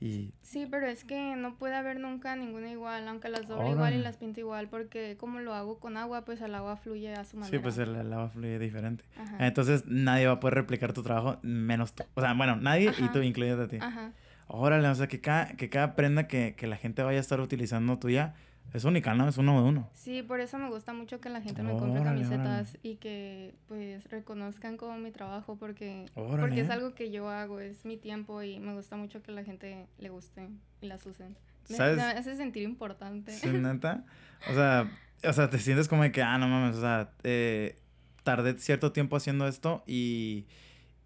Y 0.00 0.32
Sí, 0.42 0.68
pero 0.70 0.86
es 0.86 1.02
que 1.02 1.34
no 1.34 1.56
puede 1.56 1.74
haber 1.74 1.98
nunca 1.98 2.36
ninguna 2.36 2.70
igual, 2.70 3.08
aunque 3.08 3.28
las 3.28 3.48
doble 3.48 3.70
igual 3.72 3.94
y 3.94 3.98
las 3.98 4.16
pinto 4.16 4.38
igual, 4.38 4.68
porque 4.68 5.16
como 5.18 5.40
lo 5.40 5.54
hago 5.54 5.80
con 5.80 5.96
agua, 5.96 6.24
pues 6.24 6.40
el 6.40 6.54
agua 6.54 6.76
fluye 6.76 7.12
a 7.14 7.24
su 7.24 7.36
manera. 7.36 7.56
sí, 7.58 7.60
pues 7.60 7.76
el, 7.78 7.96
el 7.96 8.12
agua 8.12 8.28
fluye 8.28 8.60
diferente. 8.60 9.04
Ajá. 9.18 9.44
Entonces 9.44 9.86
nadie 9.86 10.26
va 10.28 10.34
a 10.34 10.40
poder 10.40 10.54
replicar 10.54 10.92
tu 10.92 11.02
trabajo 11.02 11.38
menos 11.42 11.92
tú. 11.94 12.04
O 12.14 12.20
sea, 12.20 12.32
bueno, 12.34 12.54
nadie 12.54 12.84
y 12.96 13.04
Ajá. 13.04 13.12
tú 13.12 13.18
incluyéndote 13.22 13.76
a 13.76 13.80
ti. 13.80 13.84
Ajá. 13.84 14.12
Órale, 14.48 14.88
o 14.88 14.94
sea, 14.94 15.06
que 15.06 15.20
cada, 15.20 15.48
que 15.56 15.68
cada 15.68 15.94
prenda 15.94 16.26
que, 16.26 16.54
que 16.56 16.66
la 16.66 16.76
gente 16.76 17.02
vaya 17.02 17.18
a 17.18 17.20
estar 17.20 17.40
utilizando 17.40 17.98
tuya 17.98 18.34
es 18.74 18.84
única, 18.84 19.14
¿no? 19.14 19.28
Es 19.28 19.38
uno 19.38 19.62
de 19.62 19.68
uno. 19.68 19.90
Sí, 19.94 20.22
por 20.22 20.40
eso 20.40 20.58
me 20.58 20.68
gusta 20.68 20.92
mucho 20.92 21.20
que 21.20 21.30
la 21.30 21.40
gente 21.40 21.62
me 21.62 21.72
compre 21.72 22.00
Órale, 22.00 22.04
camisetas 22.22 22.70
órale. 22.70 22.78
y 22.82 22.96
que 22.96 23.54
pues 23.66 24.04
reconozcan 24.10 24.76
como 24.76 24.96
mi 24.98 25.10
trabajo 25.10 25.56
porque 25.56 26.06
Órale. 26.14 26.40
porque 26.40 26.60
es 26.60 26.70
algo 26.70 26.94
que 26.94 27.10
yo 27.10 27.28
hago, 27.30 27.60
es 27.60 27.84
mi 27.86 27.96
tiempo 27.96 28.42
y 28.42 28.58
me 28.58 28.74
gusta 28.74 28.96
mucho 28.96 29.22
que 29.22 29.32
la 29.32 29.44
gente 29.44 29.86
le 29.98 30.10
guste 30.10 30.48
y 30.80 30.86
las 30.86 31.04
usen. 31.06 31.36
¿Sabes? 31.64 31.96
me 31.96 32.02
hace 32.02 32.36
sentir 32.36 32.62
importante. 32.62 33.32
Sí, 33.32 33.48
neta. 33.52 34.04
O 34.50 34.54
sea, 34.54 34.90
o 35.24 35.32
sea, 35.32 35.50
te 35.50 35.58
sientes 35.58 35.88
como 35.88 36.02
de 36.02 36.12
que, 36.12 36.22
ah, 36.22 36.38
no 36.38 36.48
mames, 36.48 36.76
o 36.76 36.80
sea, 36.80 37.10
eh, 37.24 37.76
tardé 38.22 38.58
cierto 38.58 38.92
tiempo 38.92 39.16
haciendo 39.16 39.46
esto 39.48 39.82
y, 39.86 40.46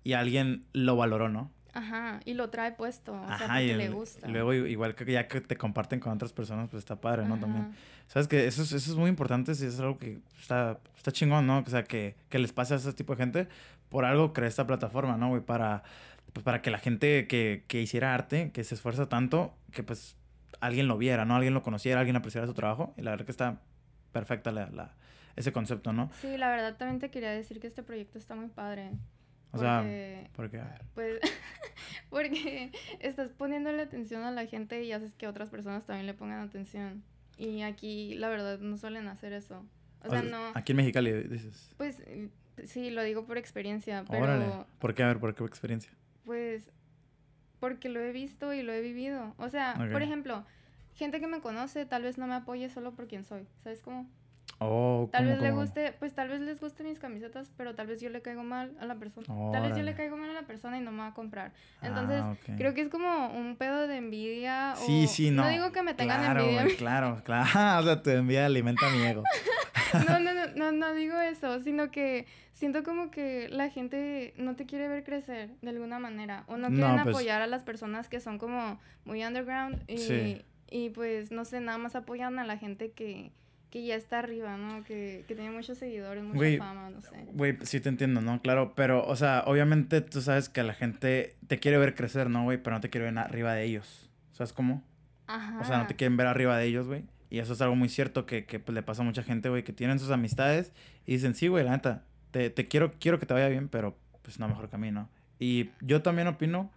y 0.04 0.12
alguien 0.14 0.64
lo 0.72 0.96
valoró, 0.96 1.28
¿no? 1.28 1.50
Ajá, 1.74 2.20
y 2.24 2.34
lo 2.34 2.50
trae 2.50 2.72
puesto, 2.72 3.12
o 3.14 3.26
sea, 3.26 3.34
Ajá, 3.34 3.46
porque 3.46 3.64
y, 3.64 3.74
le 3.74 3.86
el- 3.86 3.94
gusta. 3.94 4.28
y 4.28 4.32
luego 4.32 4.52
igual 4.52 4.94
que 4.94 5.10
ya 5.10 5.26
que 5.26 5.40
te 5.40 5.56
comparten 5.56 6.00
con 6.00 6.12
otras 6.12 6.32
personas, 6.32 6.68
pues 6.70 6.80
está 6.82 7.00
padre, 7.00 7.24
¿no? 7.24 7.38
También. 7.38 7.64
Ajá. 7.64 7.72
Sabes 8.08 8.28
que 8.28 8.46
eso 8.46 8.62
es, 8.62 8.72
eso 8.72 8.90
es 8.92 8.96
muy 8.98 9.08
importante, 9.08 9.54
si 9.54 9.64
es 9.66 9.80
algo 9.80 9.96
que 9.98 10.20
está, 10.38 10.78
está 10.96 11.12
chingón, 11.12 11.46
¿no? 11.46 11.58
O 11.66 11.70
sea, 11.70 11.84
que, 11.84 12.14
que 12.28 12.38
les 12.38 12.52
pase 12.52 12.74
a 12.74 12.76
ese 12.76 12.92
tipo 12.92 13.14
de 13.14 13.22
gente. 13.22 13.48
Por 13.88 14.04
algo 14.04 14.32
creé 14.34 14.48
esta 14.48 14.66
plataforma, 14.66 15.16
¿no, 15.16 15.28
güey? 15.30 15.40
Para, 15.42 15.82
pues, 16.34 16.44
para 16.44 16.60
que 16.62 16.70
la 16.70 16.78
gente 16.78 17.26
que, 17.26 17.64
que 17.68 17.80
hiciera 17.80 18.12
arte, 18.14 18.50
que 18.52 18.64
se 18.64 18.74
esfuerza 18.74 19.08
tanto, 19.08 19.54
que 19.72 19.82
pues 19.82 20.16
alguien 20.60 20.88
lo 20.88 20.98
viera, 20.98 21.24
¿no? 21.24 21.36
Alguien 21.36 21.54
lo 21.54 21.62
conociera, 21.62 22.00
alguien 22.00 22.16
apreciara 22.16 22.46
su 22.46 22.54
trabajo. 22.54 22.92
Y 22.98 23.02
la 23.02 23.10
verdad 23.12 23.24
que 23.26 23.32
está 23.32 23.60
perfecta 24.12 24.50
la, 24.50 24.68
la- 24.70 24.94
ese 25.36 25.52
concepto, 25.52 25.94
¿no? 25.94 26.10
Sí, 26.20 26.36
la 26.36 26.50
verdad 26.50 26.76
también 26.76 27.00
te 27.00 27.10
quería 27.10 27.30
decir 27.30 27.58
que 27.60 27.66
este 27.66 27.82
proyecto 27.82 28.18
está 28.18 28.34
muy 28.34 28.48
padre. 28.48 28.90
O 29.52 29.58
sea, 29.58 29.80
porque, 29.80 30.30
porque, 30.34 30.58
a 30.58 30.64
ver. 30.64 30.82
pues, 30.94 31.20
porque 32.10 32.72
estás 33.00 33.30
poniéndole 33.32 33.82
atención 33.82 34.22
a 34.22 34.30
la 34.30 34.46
gente 34.46 34.82
y 34.82 34.92
haces 34.92 35.14
que 35.14 35.26
otras 35.26 35.50
personas 35.50 35.84
también 35.84 36.06
le 36.06 36.14
pongan 36.14 36.40
atención. 36.40 37.02
Y 37.36 37.62
aquí, 37.62 38.14
la 38.14 38.28
verdad, 38.28 38.58
no 38.58 38.76
suelen 38.76 39.08
hacer 39.08 39.32
eso. 39.32 39.64
O 40.04 40.10
sea, 40.10 40.22
no, 40.22 40.52
Aquí 40.54 40.72
en 40.72 40.76
Mexicali 40.76 41.12
dices. 41.24 41.74
pues, 41.76 42.00
eh, 42.06 42.28
sí, 42.64 42.90
lo 42.90 43.02
digo 43.02 43.24
por 43.24 43.38
experiencia, 43.38 44.04
pero, 44.08 44.24
Órale. 44.24 44.46
¿Por 44.78 44.94
qué? 44.94 45.02
A 45.02 45.06
ver, 45.08 45.20
¿por 45.20 45.34
qué 45.34 45.44
experiencia? 45.44 45.92
pues, 46.24 46.70
porque 47.60 47.88
lo 47.88 48.00
he 48.00 48.10
visto 48.10 48.52
y 48.52 48.62
lo 48.62 48.72
he 48.72 48.80
vivido. 48.80 49.34
O 49.38 49.48
sea, 49.48 49.74
por 49.76 50.02
ejemplo, 50.02 50.44
gente 50.94 51.20
que 51.20 51.26
me 51.26 51.40
conoce 51.40 51.86
tal 51.86 52.02
vez 52.02 52.18
no 52.18 52.26
me 52.26 52.34
apoye 52.34 52.68
solo 52.68 52.92
por 52.92 53.06
quien 53.06 53.24
soy. 53.24 53.46
¿Sabes 53.62 53.80
cómo? 53.80 54.08
Oh, 54.64 55.08
Tal 55.10 55.22
¿cómo, 55.24 55.32
vez 55.32 55.42
le 55.42 55.48
cómo? 55.50 55.60
guste, 55.62 55.92
pues 55.98 56.14
tal 56.14 56.28
vez 56.28 56.40
les 56.40 56.60
guste 56.60 56.84
mis 56.84 57.00
camisetas, 57.00 57.50
pero 57.56 57.74
tal 57.74 57.88
vez 57.88 58.00
yo 58.00 58.10
le 58.10 58.22
caigo 58.22 58.44
mal 58.44 58.72
a 58.80 58.86
la 58.86 58.94
persona. 58.94 59.26
Tal 59.52 59.62
vez 59.62 59.76
yo 59.76 59.82
le 59.82 59.94
caigo 59.94 60.16
mal 60.16 60.30
a 60.30 60.34
la 60.34 60.42
persona 60.46 60.78
y 60.78 60.80
no 60.80 60.92
me 60.92 60.98
va 60.98 61.08
a 61.08 61.14
comprar. 61.14 61.52
Entonces, 61.82 62.20
Ah, 62.22 62.32
ok. 62.32 62.56
creo 62.58 62.72
que 62.72 62.82
es 62.82 62.88
como 62.88 63.28
un 63.36 63.56
pedo 63.56 63.88
de 63.88 63.96
envidia. 63.96 64.74
Sí, 64.76 65.04
o- 65.04 65.08
sí, 65.08 65.30
no. 65.32 65.42
No 65.42 65.48
digo 65.48 65.72
que 65.72 65.82
me 65.82 65.94
tengan 65.94 66.20
claro, 66.22 66.40
envidia. 66.42 66.76
claro, 66.76 67.22
claro. 67.24 67.44
o 67.80 67.82
sea, 67.84 68.02
tu 68.02 68.10
envidia 68.10 68.46
alimenta 68.46 68.88
mi 68.90 69.02
ego. 69.02 69.22
No, 70.08 70.18
no, 70.20 70.32
no, 70.32 70.46
no, 70.56 70.72
no 70.72 70.94
digo 70.94 71.20
eso, 71.20 71.60
sino 71.60 71.90
que 71.90 72.26
siento 72.54 72.82
como 72.82 73.10
que 73.10 73.48
la 73.50 73.68
gente 73.68 74.32
no 74.38 74.56
te 74.56 74.64
quiere 74.64 74.88
ver 74.88 75.04
crecer 75.04 75.50
de 75.60 75.68
alguna 75.68 75.98
manera. 75.98 76.44
O 76.46 76.56
no 76.56 76.70
No, 76.70 76.76
quieren 76.76 77.02
pues- 77.02 77.14
apoyar 77.14 77.42
a 77.42 77.46
las 77.46 77.62
personas 77.62 78.08
que 78.08 78.18
son 78.18 78.38
como 78.38 78.80
muy 79.04 79.22
underground. 79.22 79.82
Y, 79.88 79.98
Sí. 79.98 80.42
y 80.70 80.88
pues, 80.90 81.30
no 81.30 81.44
sé, 81.44 81.60
nada 81.60 81.76
más 81.76 81.94
apoyan 81.94 82.38
a 82.38 82.44
la 82.46 82.56
gente 82.56 82.92
que, 82.92 83.32
que 83.72 83.82
ya 83.82 83.96
está 83.96 84.18
arriba, 84.18 84.58
¿no? 84.58 84.84
Que, 84.84 85.24
que 85.26 85.34
tiene 85.34 85.50
muchos 85.50 85.78
seguidores, 85.78 86.22
mucha 86.22 86.58
fama, 86.58 86.90
no 86.90 87.00
sé. 87.00 87.26
Güey, 87.32 87.56
sí 87.62 87.80
te 87.80 87.88
entiendo, 87.88 88.20
¿no? 88.20 88.38
Claro, 88.42 88.74
pero, 88.76 89.02
o 89.06 89.16
sea, 89.16 89.44
obviamente 89.46 90.02
tú 90.02 90.20
sabes 90.20 90.50
que 90.50 90.62
la 90.62 90.74
gente 90.74 91.36
te 91.46 91.58
quiere 91.58 91.78
ver 91.78 91.94
crecer, 91.94 92.28
¿no, 92.28 92.44
güey? 92.44 92.58
Pero 92.62 92.76
no 92.76 92.80
te 92.82 92.90
quiere 92.90 93.06
ver 93.06 93.18
arriba 93.18 93.54
de 93.54 93.64
ellos. 93.64 94.10
¿Sabes 94.32 94.52
cómo? 94.52 94.84
Ajá. 95.26 95.58
O 95.58 95.64
sea, 95.64 95.78
no 95.78 95.86
te 95.86 95.96
quieren 95.96 96.18
ver 96.18 96.26
arriba 96.26 96.58
de 96.58 96.66
ellos, 96.66 96.86
güey. 96.86 97.04
Y 97.30 97.38
eso 97.38 97.54
es 97.54 97.62
algo 97.62 97.74
muy 97.74 97.88
cierto 97.88 98.26
que, 98.26 98.44
que 98.44 98.60
pues, 98.60 98.74
le 98.74 98.82
pasa 98.82 99.00
a 99.00 99.06
mucha 99.06 99.22
gente, 99.22 99.48
güey, 99.48 99.64
que 99.64 99.72
tienen 99.72 99.98
sus 99.98 100.10
amistades 100.10 100.74
y 101.06 101.12
dicen, 101.12 101.34
sí, 101.34 101.48
güey, 101.48 101.64
la 101.64 101.70
neta, 101.70 102.04
te, 102.30 102.50
te 102.50 102.68
quiero, 102.68 102.92
quiero 103.00 103.18
que 103.18 103.24
te 103.24 103.32
vaya 103.32 103.48
bien, 103.48 103.70
pero 103.70 103.96
pues 104.20 104.38
no 104.38 104.48
mejor 104.48 104.68
camino. 104.68 105.08
Y 105.38 105.70
yo 105.80 106.02
también 106.02 106.28
opino 106.28 106.70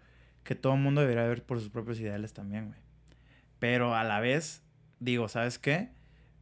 que 0.46 0.56
todo 0.56 0.76
el 0.76 0.80
mundo 0.80 1.02
debería 1.02 1.28
ver 1.28 1.44
por 1.44 1.60
sus 1.60 1.68
propios 1.68 2.00
ideales 2.00 2.32
también, 2.32 2.68
güey. 2.68 2.80
Pero 3.60 3.96
a 3.96 4.06
la 4.06 4.22
vez, 4.22 4.64
digo, 5.02 5.28
¿sabes 5.28 5.60
qué? 5.60 5.90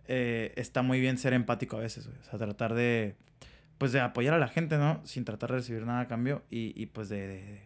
Eh, 0.08 0.54
está 0.56 0.82
muy 0.82 1.00
bien 1.00 1.18
ser 1.18 1.34
empático 1.34 1.78
a 1.78 1.80
veces, 1.80 2.08
güey. 2.08 2.20
O 2.20 2.24
sea, 2.24 2.39
tratar 2.39 2.74
de, 2.74 3.16
pues 3.78 3.92
de 3.92 4.02
apoyar 4.02 4.34
a 4.34 4.39
la 4.39 4.48
gente, 4.48 4.78
¿no? 4.78 5.02
Sin 5.06 5.26
tratar 5.26 5.52
de 5.52 5.58
recibir 5.58 5.86
nada 5.86 6.02
a 6.02 6.08
cambio 6.08 6.44
y, 6.50 6.74
y 6.82 6.88
pues 6.88 7.10
de, 7.10 7.62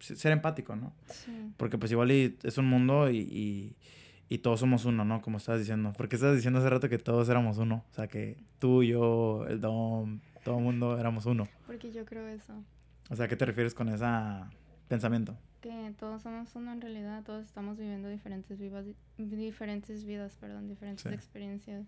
ser 0.00 0.32
empático, 0.32 0.76
¿no? 0.76 0.92
Sí. 1.06 1.52
Porque 1.56 1.78
pues 1.78 1.92
igual 1.92 2.10
y 2.10 2.36
es 2.42 2.58
un 2.58 2.66
mundo 2.66 3.10
y, 3.10 3.18
y, 3.18 3.76
y 4.28 4.38
todos 4.38 4.60
somos 4.60 4.84
uno, 4.84 5.04
¿no? 5.04 5.22
Como 5.22 5.38
estabas 5.38 5.60
diciendo. 5.60 5.92
Porque 5.96 6.16
estabas 6.16 6.36
diciendo 6.36 6.58
hace 6.60 6.70
rato 6.70 6.88
que 6.88 6.98
todos 6.98 7.28
éramos 7.28 7.58
uno. 7.58 7.84
O 7.90 7.94
sea, 7.94 8.08
que 8.08 8.36
tú, 8.58 8.82
yo, 8.82 9.46
el 9.48 9.60
Dom, 9.60 10.20
todo 10.44 10.58
el 10.58 10.64
mundo 10.64 10.98
éramos 10.98 11.26
uno. 11.26 11.48
Porque 11.66 11.92
yo 11.92 12.04
creo 12.04 12.26
eso. 12.28 12.54
O 13.10 13.16
sea, 13.16 13.26
¿a 13.26 13.28
qué 13.28 13.36
te 13.36 13.46
refieres 13.46 13.74
con 13.74 13.88
ese 13.88 14.04
pensamiento? 14.88 15.36
Que 15.60 15.92
todos 15.98 16.22
somos 16.22 16.54
uno 16.54 16.72
en 16.72 16.80
realidad, 16.80 17.24
todos 17.24 17.44
estamos 17.44 17.76
viviendo 17.78 18.08
diferentes 18.08 18.58
vivas, 18.58 18.84
diferentes 19.16 20.04
vidas, 20.04 20.36
perdón, 20.36 20.68
diferentes 20.68 21.02
Sí. 21.02 21.08
experiencias. 21.08 21.86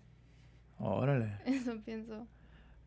Órale. 0.77 1.37
Eso 1.45 1.79
pienso. 1.85 2.27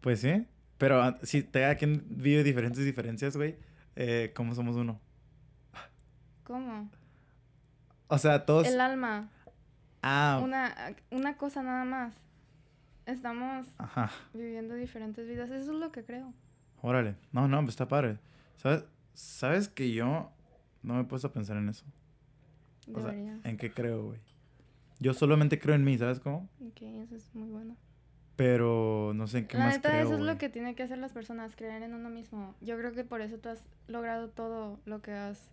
Pues 0.00 0.20
sí. 0.20 0.46
Pero 0.76 1.16
si 1.22 1.42
te 1.42 1.60
cada 1.60 1.76
quien 1.76 2.04
vive 2.08 2.42
diferentes 2.42 2.84
diferencias, 2.84 3.36
güey, 3.36 3.56
eh, 3.96 4.32
¿cómo 4.34 4.54
somos 4.54 4.76
uno? 4.76 5.00
¿Cómo? 6.42 6.90
O 8.08 8.18
sea, 8.18 8.44
todos... 8.44 8.66
El 8.66 8.80
alma, 8.80 9.30
Ah, 10.02 10.38
una, 10.44 10.74
una 11.10 11.38
cosa 11.38 11.62
nada 11.62 11.86
más. 11.86 12.14
Estamos 13.06 13.68
ajá. 13.78 14.10
viviendo 14.34 14.74
diferentes 14.74 15.26
vidas, 15.26 15.50
eso 15.50 15.72
es 15.72 15.78
lo 15.78 15.90
que 15.92 16.04
creo. 16.04 16.34
Órale. 16.82 17.14
No, 17.32 17.48
no, 17.48 17.56
pues 17.60 17.70
está 17.70 17.88
padre. 17.88 18.18
¿Sabes? 18.58 18.84
¿Sabes 19.14 19.68
que 19.70 19.92
yo 19.92 20.30
no 20.84 20.94
me 20.94 21.00
he 21.00 21.04
puesto 21.04 21.28
a 21.28 21.32
pensar 21.32 21.56
en 21.56 21.68
eso? 21.68 21.84
O 22.92 23.00
sea. 23.00 23.12
¿en 23.12 23.56
qué 23.56 23.72
creo, 23.72 24.04
güey? 24.04 24.20
Yo 25.00 25.14
solamente 25.14 25.58
creo 25.58 25.74
en 25.74 25.84
mí, 25.84 25.98
¿sabes 25.98 26.20
cómo? 26.20 26.48
Ok, 26.60 26.82
eso 26.82 27.16
es 27.16 27.34
muy 27.34 27.48
bueno. 27.48 27.76
Pero 28.36 29.12
no 29.14 29.26
sé 29.26 29.38
en 29.38 29.46
qué 29.46 29.58
La 29.58 29.66
más 29.66 29.74
neta, 29.76 29.90
creo, 29.90 30.02
eso 30.02 30.14
es 30.14 30.20
lo 30.20 30.38
que 30.38 30.48
tienen 30.48 30.74
que 30.74 30.82
hacer 30.82 30.98
las 30.98 31.12
personas, 31.12 31.54
creer 31.56 31.82
en 31.82 31.94
uno 31.94 32.10
mismo. 32.10 32.54
Yo 32.60 32.76
creo 32.76 32.92
que 32.92 33.04
por 33.04 33.20
eso 33.20 33.38
tú 33.38 33.48
has 33.48 33.64
logrado 33.86 34.28
todo 34.28 34.80
lo 34.86 35.02
que 35.02 35.12
has 35.12 35.50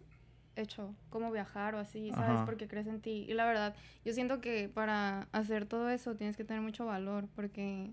hecho, 0.56 0.94
como 1.10 1.32
viajar 1.32 1.76
o 1.76 1.80
así, 1.80 2.12
¿sabes? 2.12 2.30
Ajá. 2.30 2.46
Porque 2.46 2.68
crees 2.68 2.88
en 2.88 3.00
ti. 3.02 3.26
Y 3.28 3.34
la 3.34 3.46
verdad, 3.46 3.76
yo 4.04 4.14
siento 4.14 4.42
que 4.42 4.68
para 4.68 5.28
hacer 5.32 5.66
todo 5.66 5.90
eso 5.90 6.16
tienes 6.16 6.38
que 6.38 6.44
tener 6.44 6.62
mucho 6.62 6.86
valor, 6.86 7.28
porque, 7.36 7.92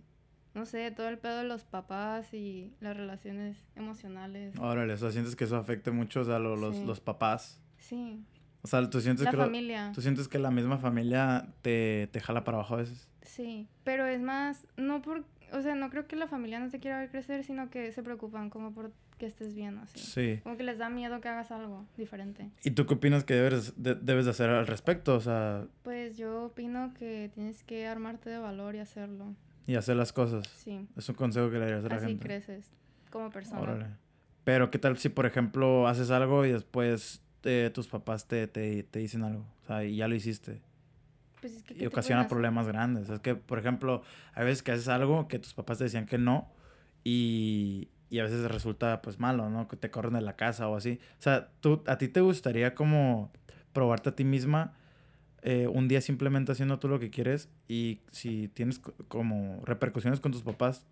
no 0.58 0.66
sé, 0.66 0.90
todo 0.90 1.08
el 1.08 1.18
pedo 1.18 1.38
de 1.38 1.44
los 1.44 1.64
papás 1.64 2.34
y 2.34 2.74
las 2.80 2.96
relaciones 2.96 3.56
emocionales. 3.76 4.58
Órale, 4.58 4.92
o 4.92 4.96
sea, 4.96 5.10
sientes 5.12 5.36
que 5.36 5.44
eso 5.44 5.56
afecte 5.56 5.90
mucho 5.90 6.20
o 6.20 6.24
sea, 6.24 6.38
lo- 6.38 6.56
los, 6.56 6.76
Sí. 6.76 6.84
los 6.84 7.00
papás. 7.00 7.60
Sí, 7.78 8.24
O 8.62 8.66
sea, 8.66 8.90
tú 8.90 9.00
sientes 9.00 9.24
la 9.24 9.30
que 9.30 9.36
lo- 9.36 9.44
familia. 9.44 9.92
tú 9.94 10.02
sientes 10.02 10.26
que 10.28 10.38
la 10.38 10.50
misma 10.50 10.78
familia 10.78 11.46
te, 11.62 12.08
te 12.12 12.20
jala 12.20 12.42
para 12.44 12.58
abajo 12.58 12.74
a 12.74 12.78
veces. 12.78 13.08
Sí, 13.22 13.68
pero 13.84 14.04
es 14.06 14.20
más, 14.20 14.66
no 14.76 15.00
por, 15.00 15.24
o 15.52 15.62
sea, 15.62 15.74
no 15.76 15.88
creo 15.90 16.06
que 16.08 16.16
la 16.16 16.26
familia 16.26 16.58
no 16.58 16.68
te 16.68 16.80
quiera 16.80 16.98
ver 16.98 17.08
crecer, 17.10 17.44
sino 17.44 17.70
que 17.70 17.92
se 17.92 18.02
preocupan 18.02 18.50
como 18.50 18.72
por 18.74 18.90
que 19.18 19.26
estés 19.26 19.54
bien, 19.54 19.78
así. 19.78 19.98
Sí. 19.98 20.40
Como 20.44 20.56
que 20.56 20.62
les 20.64 20.78
da 20.78 20.88
miedo 20.90 21.20
que 21.20 21.28
hagas 21.28 21.50
algo 21.50 21.86
diferente. 21.96 22.50
¿Y 22.64 22.70
tú 22.72 22.86
qué 22.86 22.94
opinas 22.94 23.24
que 23.24 23.34
debes 23.34 23.74
de, 23.80 23.94
debes 23.96 24.24
de 24.26 24.30
hacer 24.32 24.48
al 24.50 24.66
respecto? 24.66 25.14
O 25.16 25.20
sea, 25.20 25.66
Pues 25.82 26.16
yo 26.16 26.44
opino 26.46 26.94
que 26.94 27.30
tienes 27.34 27.62
que 27.64 27.86
armarte 27.88 28.30
de 28.30 28.38
valor 28.38 28.74
y 28.76 28.78
hacerlo. 28.78 29.34
Y 29.68 29.76
hacer 29.76 29.96
las 29.96 30.14
cosas. 30.14 30.48
Sí. 30.48 30.88
Es 30.96 31.08
un 31.10 31.14
consejo 31.14 31.50
que 31.50 31.58
le 31.58 31.66
darías 31.66 31.84
a 31.84 31.88
la 31.90 31.96
Así 31.96 32.06
gente. 32.06 32.24
creces 32.24 32.72
como 33.10 33.28
persona. 33.28 33.60
Órale. 33.60 33.86
Pero 34.42 34.70
qué 34.70 34.78
tal 34.78 34.96
si, 34.96 35.10
por 35.10 35.26
ejemplo, 35.26 35.86
haces 35.86 36.10
algo 36.10 36.46
y 36.46 36.52
después 36.52 37.22
eh, 37.44 37.70
tus 37.74 37.86
papás 37.86 38.26
te, 38.26 38.46
te, 38.48 38.82
te 38.82 38.98
dicen 38.98 39.22
algo? 39.24 39.44
O 39.62 39.66
sea, 39.66 39.84
y 39.84 39.96
ya 39.96 40.08
lo 40.08 40.14
hiciste. 40.14 40.62
Pues 41.42 41.52
es 41.52 41.62
que, 41.62 41.74
¿qué 41.74 41.84
Y 41.84 41.86
ocasiona 41.86 42.28
problemas 42.28 42.66
grandes. 42.66 43.10
Es 43.10 43.20
que, 43.20 43.34
por 43.34 43.58
ejemplo, 43.58 44.02
hay 44.32 44.46
veces 44.46 44.62
que 44.62 44.72
haces 44.72 44.88
algo 44.88 45.28
que 45.28 45.38
tus 45.38 45.52
papás 45.52 45.76
te 45.76 45.84
decían 45.84 46.06
que 46.06 46.16
no 46.16 46.50
y, 47.04 47.90
y 48.08 48.20
a 48.20 48.22
veces 48.22 48.50
resulta 48.50 49.02
pues 49.02 49.20
malo, 49.20 49.50
¿no? 49.50 49.68
Que 49.68 49.76
te 49.76 49.90
corren 49.90 50.14
de 50.14 50.22
la 50.22 50.34
casa 50.34 50.66
o 50.68 50.76
así. 50.76 50.98
O 51.18 51.22
sea, 51.22 51.50
¿tú, 51.60 51.82
¿a 51.86 51.98
ti 51.98 52.08
te 52.08 52.22
gustaría 52.22 52.74
como 52.74 53.30
probarte 53.74 54.08
a 54.08 54.16
ti 54.16 54.24
misma 54.24 54.72
eh, 55.42 55.66
un 55.68 55.88
día 55.88 56.00
simplemente 56.00 56.52
haciendo 56.52 56.78
tú 56.78 56.88
lo 56.88 56.98
que 56.98 57.10
quieres 57.10 57.48
y 57.68 58.00
si 58.10 58.48
tienes 58.48 58.78
co- 58.78 58.94
como 59.08 59.60
repercusiones 59.64 60.20
con 60.20 60.32
tus 60.32 60.42
papás, 60.42 60.86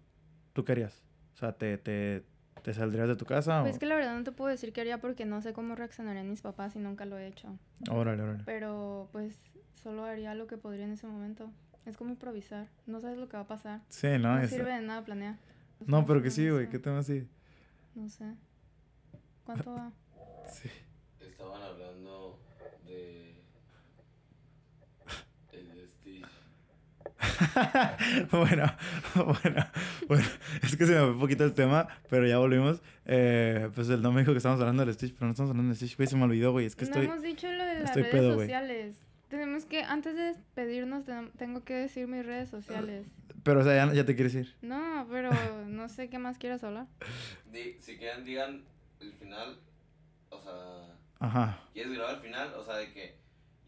¿tú 0.53 0.65
qué 0.65 0.73
harías? 0.73 1.03
O 1.35 1.39
sea, 1.39 1.53
¿te, 1.53 1.77
te, 1.79 2.25
te 2.63 2.73
saldrías 2.75 3.09
de 3.09 3.17
tu 3.17 3.25
casa 3.27 3.63
Pues 3.63 3.77
o...? 3.77 3.79
que 3.79 3.87
la 3.87 3.97
verdad 3.97 4.17
no 4.17 4.25
te 4.25 4.33
puedo 4.33 4.51
decir 4.51 4.73
qué 4.73 4.81
haría 4.83 4.99
porque 5.01 5.25
no 5.25 5.43
sé 5.43 5.53
cómo 5.53 5.75
reaccionarían 5.75 6.29
mis 6.31 6.41
papás 6.43 6.77
y 6.77 6.79
nunca 6.79 7.05
lo 7.05 7.19
he 7.19 7.27
hecho. 7.27 7.59
Órale, 7.91 8.23
órale. 8.23 8.43
Pero 8.47 9.09
pues 9.13 9.39
solo 9.83 10.05
haría 10.05 10.35
lo 10.35 10.47
que 10.47 10.57
podría 10.57 10.85
en 10.85 10.93
ese 10.93 11.07
momento. 11.07 11.51
Es 11.85 11.97
como 11.97 12.11
improvisar. 12.11 12.69
No 12.87 13.01
sabes 13.01 13.17
lo 13.19 13.29
que 13.29 13.37
va 13.37 13.45
a 13.45 13.47
pasar. 13.47 13.81
Sí, 13.89 14.09
¿no? 14.19 14.37
No, 14.37 14.39
Es- 14.41 14.51
sirve 14.51 14.73
de 14.75 14.81
nada 14.83 15.05
planear. 15.05 15.37
No, 15.87 16.05
pero 16.07 16.23
que 16.23 16.31
sí, 16.31 16.49
güey. 16.49 16.69
¿Qué 16.69 16.79
tema 16.79 16.99
así? 17.01 17.29
No 17.95 18.09
sé. 18.09 18.35
¿Cuánto 19.45 19.73
va? 19.75 19.93
Sí. 20.53 20.69
Estaban 21.21 21.61
hablando 21.63 22.41
de. 22.87 23.43
El 25.53 25.89
Stitch. 25.89 26.25
bueno, 28.31 28.73
bueno, 29.15 29.67
bueno, 30.09 30.25
es 30.63 30.77
que 30.77 30.87
se 30.87 30.93
me 30.93 30.99
fue 31.01 31.11
un 31.13 31.21
poquito 31.21 31.45
el 31.45 31.55
tema, 31.55 31.89
pero 32.09 32.27
ya 32.27 32.39
volvimos. 32.39 32.81
Eh, 33.05 33.69
pues 33.75 33.89
el 33.89 34.03
no 34.03 34.13
me 34.13 34.21
dijo 34.21 34.33
que 34.33 34.39
estábamos 34.39 34.61
hablando 34.61 34.85
del 34.85 34.95
Stitch, 34.95 35.15
pero 35.15 35.27
no 35.27 35.31
estamos 35.33 35.51
hablando 35.51 35.69
del 35.71 35.77
Stitch, 35.77 35.97
güey, 35.97 36.09
se 36.09 36.17
me 36.17 36.25
olvidó, 36.25 36.53
güey, 36.53 36.67
es 36.67 36.77
que 36.77 36.85
no 36.85 36.91
estoy... 36.91 37.05
hemos 37.07 37.23
dicho 37.23 37.51
lo 37.51 37.65
de 37.65 37.75
las 37.75 37.85
estoy 37.85 38.03
redes 38.03 38.15
pedo, 38.15 38.35
güey. 38.35 38.47
sociales. 38.47 38.97
Tenemos 39.29 39.65
que, 39.65 39.83
antes 39.83 40.15
de 40.15 40.23
despedirnos, 40.23 41.05
ten- 41.05 41.31
tengo 41.37 41.65
que 41.65 41.75
decir 41.75 42.07
mis 42.07 42.25
redes 42.25 42.49
sociales. 42.49 43.07
Pero, 43.43 43.61
o 43.61 43.65
sea, 43.65 43.87
ya, 43.87 43.93
ya 43.93 44.05
te 44.05 44.15
quieres 44.15 44.35
ir. 44.35 44.55
No, 44.63 45.07
pero 45.11 45.31
no 45.67 45.89
sé 45.89 46.09
qué 46.09 46.19
más 46.19 46.39
quieras 46.39 46.63
hablar. 46.65 46.87
Di- 47.53 47.77
si 47.81 47.97
quieren, 47.97 48.25
digan 48.25 48.63
el 49.01 49.13
final. 49.15 49.59
O 50.31 50.41
sea, 50.41 50.97
Ajá. 51.19 51.59
¿quieres 51.73 51.93
grabar 51.93 52.15
el 52.17 52.21
final? 52.21 52.55
O 52.55 52.63
sea, 52.65 52.77
de 52.77 52.93
que 52.93 53.17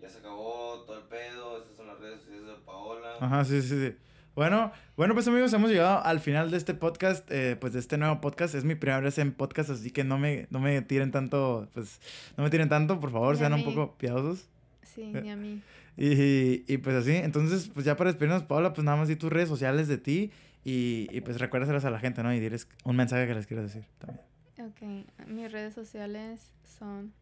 ya 0.00 0.08
se 0.08 0.18
acabó 0.18 0.82
todo 0.86 0.98
el 0.98 1.04
pedo. 1.04 1.58
Estas 1.58 1.76
son 1.76 1.86
las 1.88 1.98
redes 2.00 2.20
sociales 2.20 2.46
de 2.46 2.54
Paola. 2.64 3.08
Ajá, 3.20 3.44
sí, 3.44 3.60
sí, 3.62 3.68
sí. 3.88 3.96
Bueno, 4.34 4.70
bueno, 4.96 5.14
pues 5.14 5.26
amigos, 5.26 5.52
hemos 5.52 5.68
llegado 5.70 6.00
al 6.04 6.20
final 6.20 6.50
de 6.52 6.56
este 6.58 6.72
podcast, 6.72 7.28
eh, 7.30 7.56
pues 7.60 7.72
de 7.72 7.80
este 7.80 7.98
nuevo 7.98 8.20
podcast. 8.20 8.54
Es 8.54 8.62
mi 8.64 8.76
primera 8.76 9.00
vez 9.00 9.18
en 9.18 9.32
podcast, 9.32 9.70
así 9.70 9.90
que 9.90 10.04
no 10.04 10.16
me, 10.16 10.46
no 10.50 10.60
me 10.60 10.80
tiren 10.82 11.10
tanto, 11.10 11.68
pues, 11.74 12.00
no 12.36 12.44
me 12.44 12.50
tiren 12.50 12.68
tanto, 12.68 13.00
por 13.00 13.10
favor, 13.10 13.34
Ni 13.34 13.40
sean 13.40 13.52
un 13.54 13.64
poco 13.64 13.96
piadosos. 13.98 14.48
Sí, 14.82 15.02
Eh. 15.14 15.20
ni 15.22 15.30
a 15.30 15.36
mí. 15.36 15.60
Y, 16.00 16.62
y 16.72 16.78
pues 16.78 16.94
así, 16.94 17.10
entonces, 17.16 17.68
pues 17.74 17.84
ya 17.84 17.96
para 17.96 18.10
despedirnos, 18.10 18.44
Paola, 18.44 18.72
pues 18.72 18.84
nada 18.84 18.96
más 18.96 19.08
di 19.08 19.16
tus 19.16 19.32
redes 19.32 19.48
sociales 19.48 19.88
de 19.88 19.98
ti 19.98 20.30
y, 20.64 21.08
y 21.10 21.20
pues 21.22 21.40
recuérdaselas 21.40 21.84
a 21.86 21.90
la 21.90 21.98
gente, 21.98 22.22
¿no? 22.22 22.32
Y 22.32 22.38
diles 22.38 22.68
un 22.84 22.94
mensaje 22.94 23.26
que 23.26 23.34
les 23.34 23.48
quieras 23.48 23.66
decir 23.66 23.84
también. 23.98 24.24
Ok, 24.60 25.26
mis 25.26 25.50
redes 25.50 25.74
sociales 25.74 26.52
son 26.78 27.12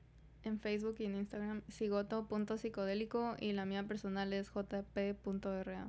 en 0.47 0.61
Facebook 0.61 0.97
y 0.99 1.05
en 1.05 1.17
Instagram 1.17 1.63
sigoto.psicodélico 1.69 3.37
y 3.41 3.53
la 3.53 3.65
mía 3.65 3.85
personal 3.85 4.33
es 4.33 4.51
jp.ra. 4.51 5.89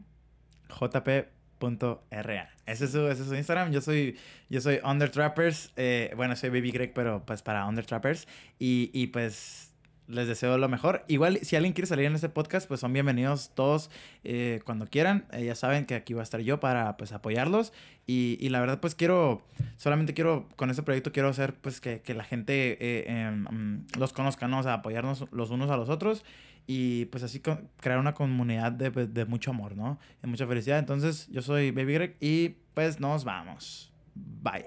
jp.ra. 0.70 2.50
Ese 2.66 2.86
es 2.86 2.92
su, 2.92 3.08
ese 3.08 3.22
es 3.22 3.28
su 3.28 3.36
Instagram. 3.36 3.72
Yo 3.72 3.82
soy, 3.82 4.18
yo 4.50 4.62
soy 4.62 4.80
Under 4.84 5.10
Trappers. 5.10 5.72
eh, 5.76 6.14
bueno, 6.16 6.36
soy 6.36 6.50
Baby 6.50 6.72
Greg, 6.72 6.94
pero 6.94 7.26
pues 7.26 7.42
para 7.42 7.66
Under 7.66 7.86
Trappers. 7.86 8.28
Y, 8.60 8.92
y 8.94 9.08
pues 9.08 9.67
les 10.08 10.28
deseo 10.28 10.58
lo 10.58 10.70
mejor. 10.70 11.04
Igual, 11.08 11.40
si 11.42 11.56
alguien 11.56 11.74
quiere 11.74 11.88
salir 11.88 12.06
en 12.06 12.16
este 12.16 12.30
podcast, 12.30 12.68
pues 12.68 12.80
son 12.80 12.94
bienvenidos 12.94 13.52
todos 13.54 13.90
eh, 14.24 14.62
cuando 14.66 14.88
quieran. 14.88 15.26
Eh, 15.32 15.46
ya 15.46 15.56
saben 15.56 15.86
que 15.86 15.96
aquí 15.96 16.14
va 16.14 16.22
a 16.22 16.24
estar 16.24 16.40
yo 16.42 16.60
para 16.60 16.98
pues 16.98 17.12
apoyarlos. 17.12 17.74
Y, 18.06 18.38
y 18.40 18.50
la 18.50 18.62
verdad, 18.62 18.80
pues 18.80 18.96
quiero, 18.96 19.42
solamente 19.76 20.14
quiero, 20.14 20.48
con 20.56 20.70
este 20.70 20.82
proyecto 20.84 21.12
quiero 21.12 21.30
hacer 21.30 21.56
pues 21.56 21.82
que, 21.82 22.02
que 22.02 22.14
la 22.14 22.24
gente 22.24 22.78
eh, 22.80 23.06
em, 23.08 23.44
mm, 23.44 23.88
los 23.98 24.14
conozca, 24.14 24.48
¿no? 24.48 24.60
O 24.60 24.64
sea, 24.64 24.76
apoyarnos 24.76 25.26
los 25.32 25.50
unos 25.50 25.70
a 25.70 25.78
los 25.78 25.90
otros. 25.90 26.24
Y 26.70 27.06
pues 27.06 27.24
así 27.24 27.42
crear 27.78 27.98
una 27.98 28.14
comunidad 28.14 28.74
de, 28.74 28.92
pues, 28.92 29.14
de 29.14 29.26
mucho 29.26 29.52
amor, 29.52 29.76
¿no? 29.76 30.00
De 30.22 30.28
mucha 30.28 30.48
felicidad. 30.48 30.80
Entonces, 30.80 31.28
yo 31.30 31.42
soy 31.42 31.72
Baby 31.72 31.94
Greg 31.94 32.18
y 32.20 32.50
pues 32.74 33.00
nos 33.00 33.24
vamos. 33.24 33.94
Bye. 34.16 34.66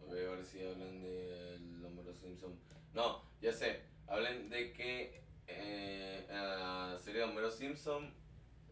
Ahora 0.00 0.44
sí 0.44 0.58
hablan 0.60 1.00
del 1.00 1.84
Homero 1.84 2.12
Simpson. 2.12 2.54
No, 2.92 3.22
ya 3.40 3.52
sé. 3.52 3.87
Hablen 4.08 4.48
de 4.50 4.72
que 4.72 5.20
eh, 5.46 6.26
en 6.28 6.36
la 6.36 6.98
serie 6.98 7.20
de 7.20 7.26
Homero 7.26 7.50
Simpson 7.50 8.10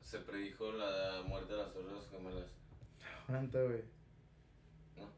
se 0.02 0.18
predijo 0.20 0.72
la 0.72 1.22
muerte 1.26 1.52
de 1.52 1.58
las 1.58 1.72
torres 1.72 2.08
gemelas. 2.10 2.46
güey. 3.62 3.82
¿No? 4.96 5.08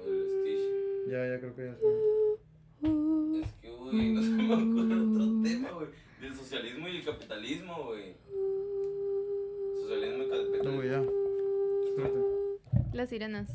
O 0.00 0.04
del 0.04 0.26
Stitch. 0.26 1.10
Ya, 1.10 1.26
ya 1.26 1.40
creo 1.40 1.54
que 1.54 1.64
ya 1.66 3.46
Es 3.46 3.52
que, 3.60 3.70
güey, 3.70 4.12
no 4.12 4.22
se 4.22 4.28
me 4.30 4.54
ocurre 4.54 4.94
otro 5.02 5.42
tema, 5.42 5.70
güey. 5.72 5.88
Del 6.20 6.34
socialismo 6.34 6.88
y 6.88 6.96
el 6.96 7.04
capitalismo, 7.04 7.84
güey. 7.84 8.14
Socialismo 9.82 10.22
y 10.24 10.26
No, 10.28 10.36
güey, 10.36 10.50
capitalismo. 10.52 10.82
ya. 10.82 11.00
Espérate. 11.88 12.96
Las 12.96 13.08
sirenas. 13.08 13.48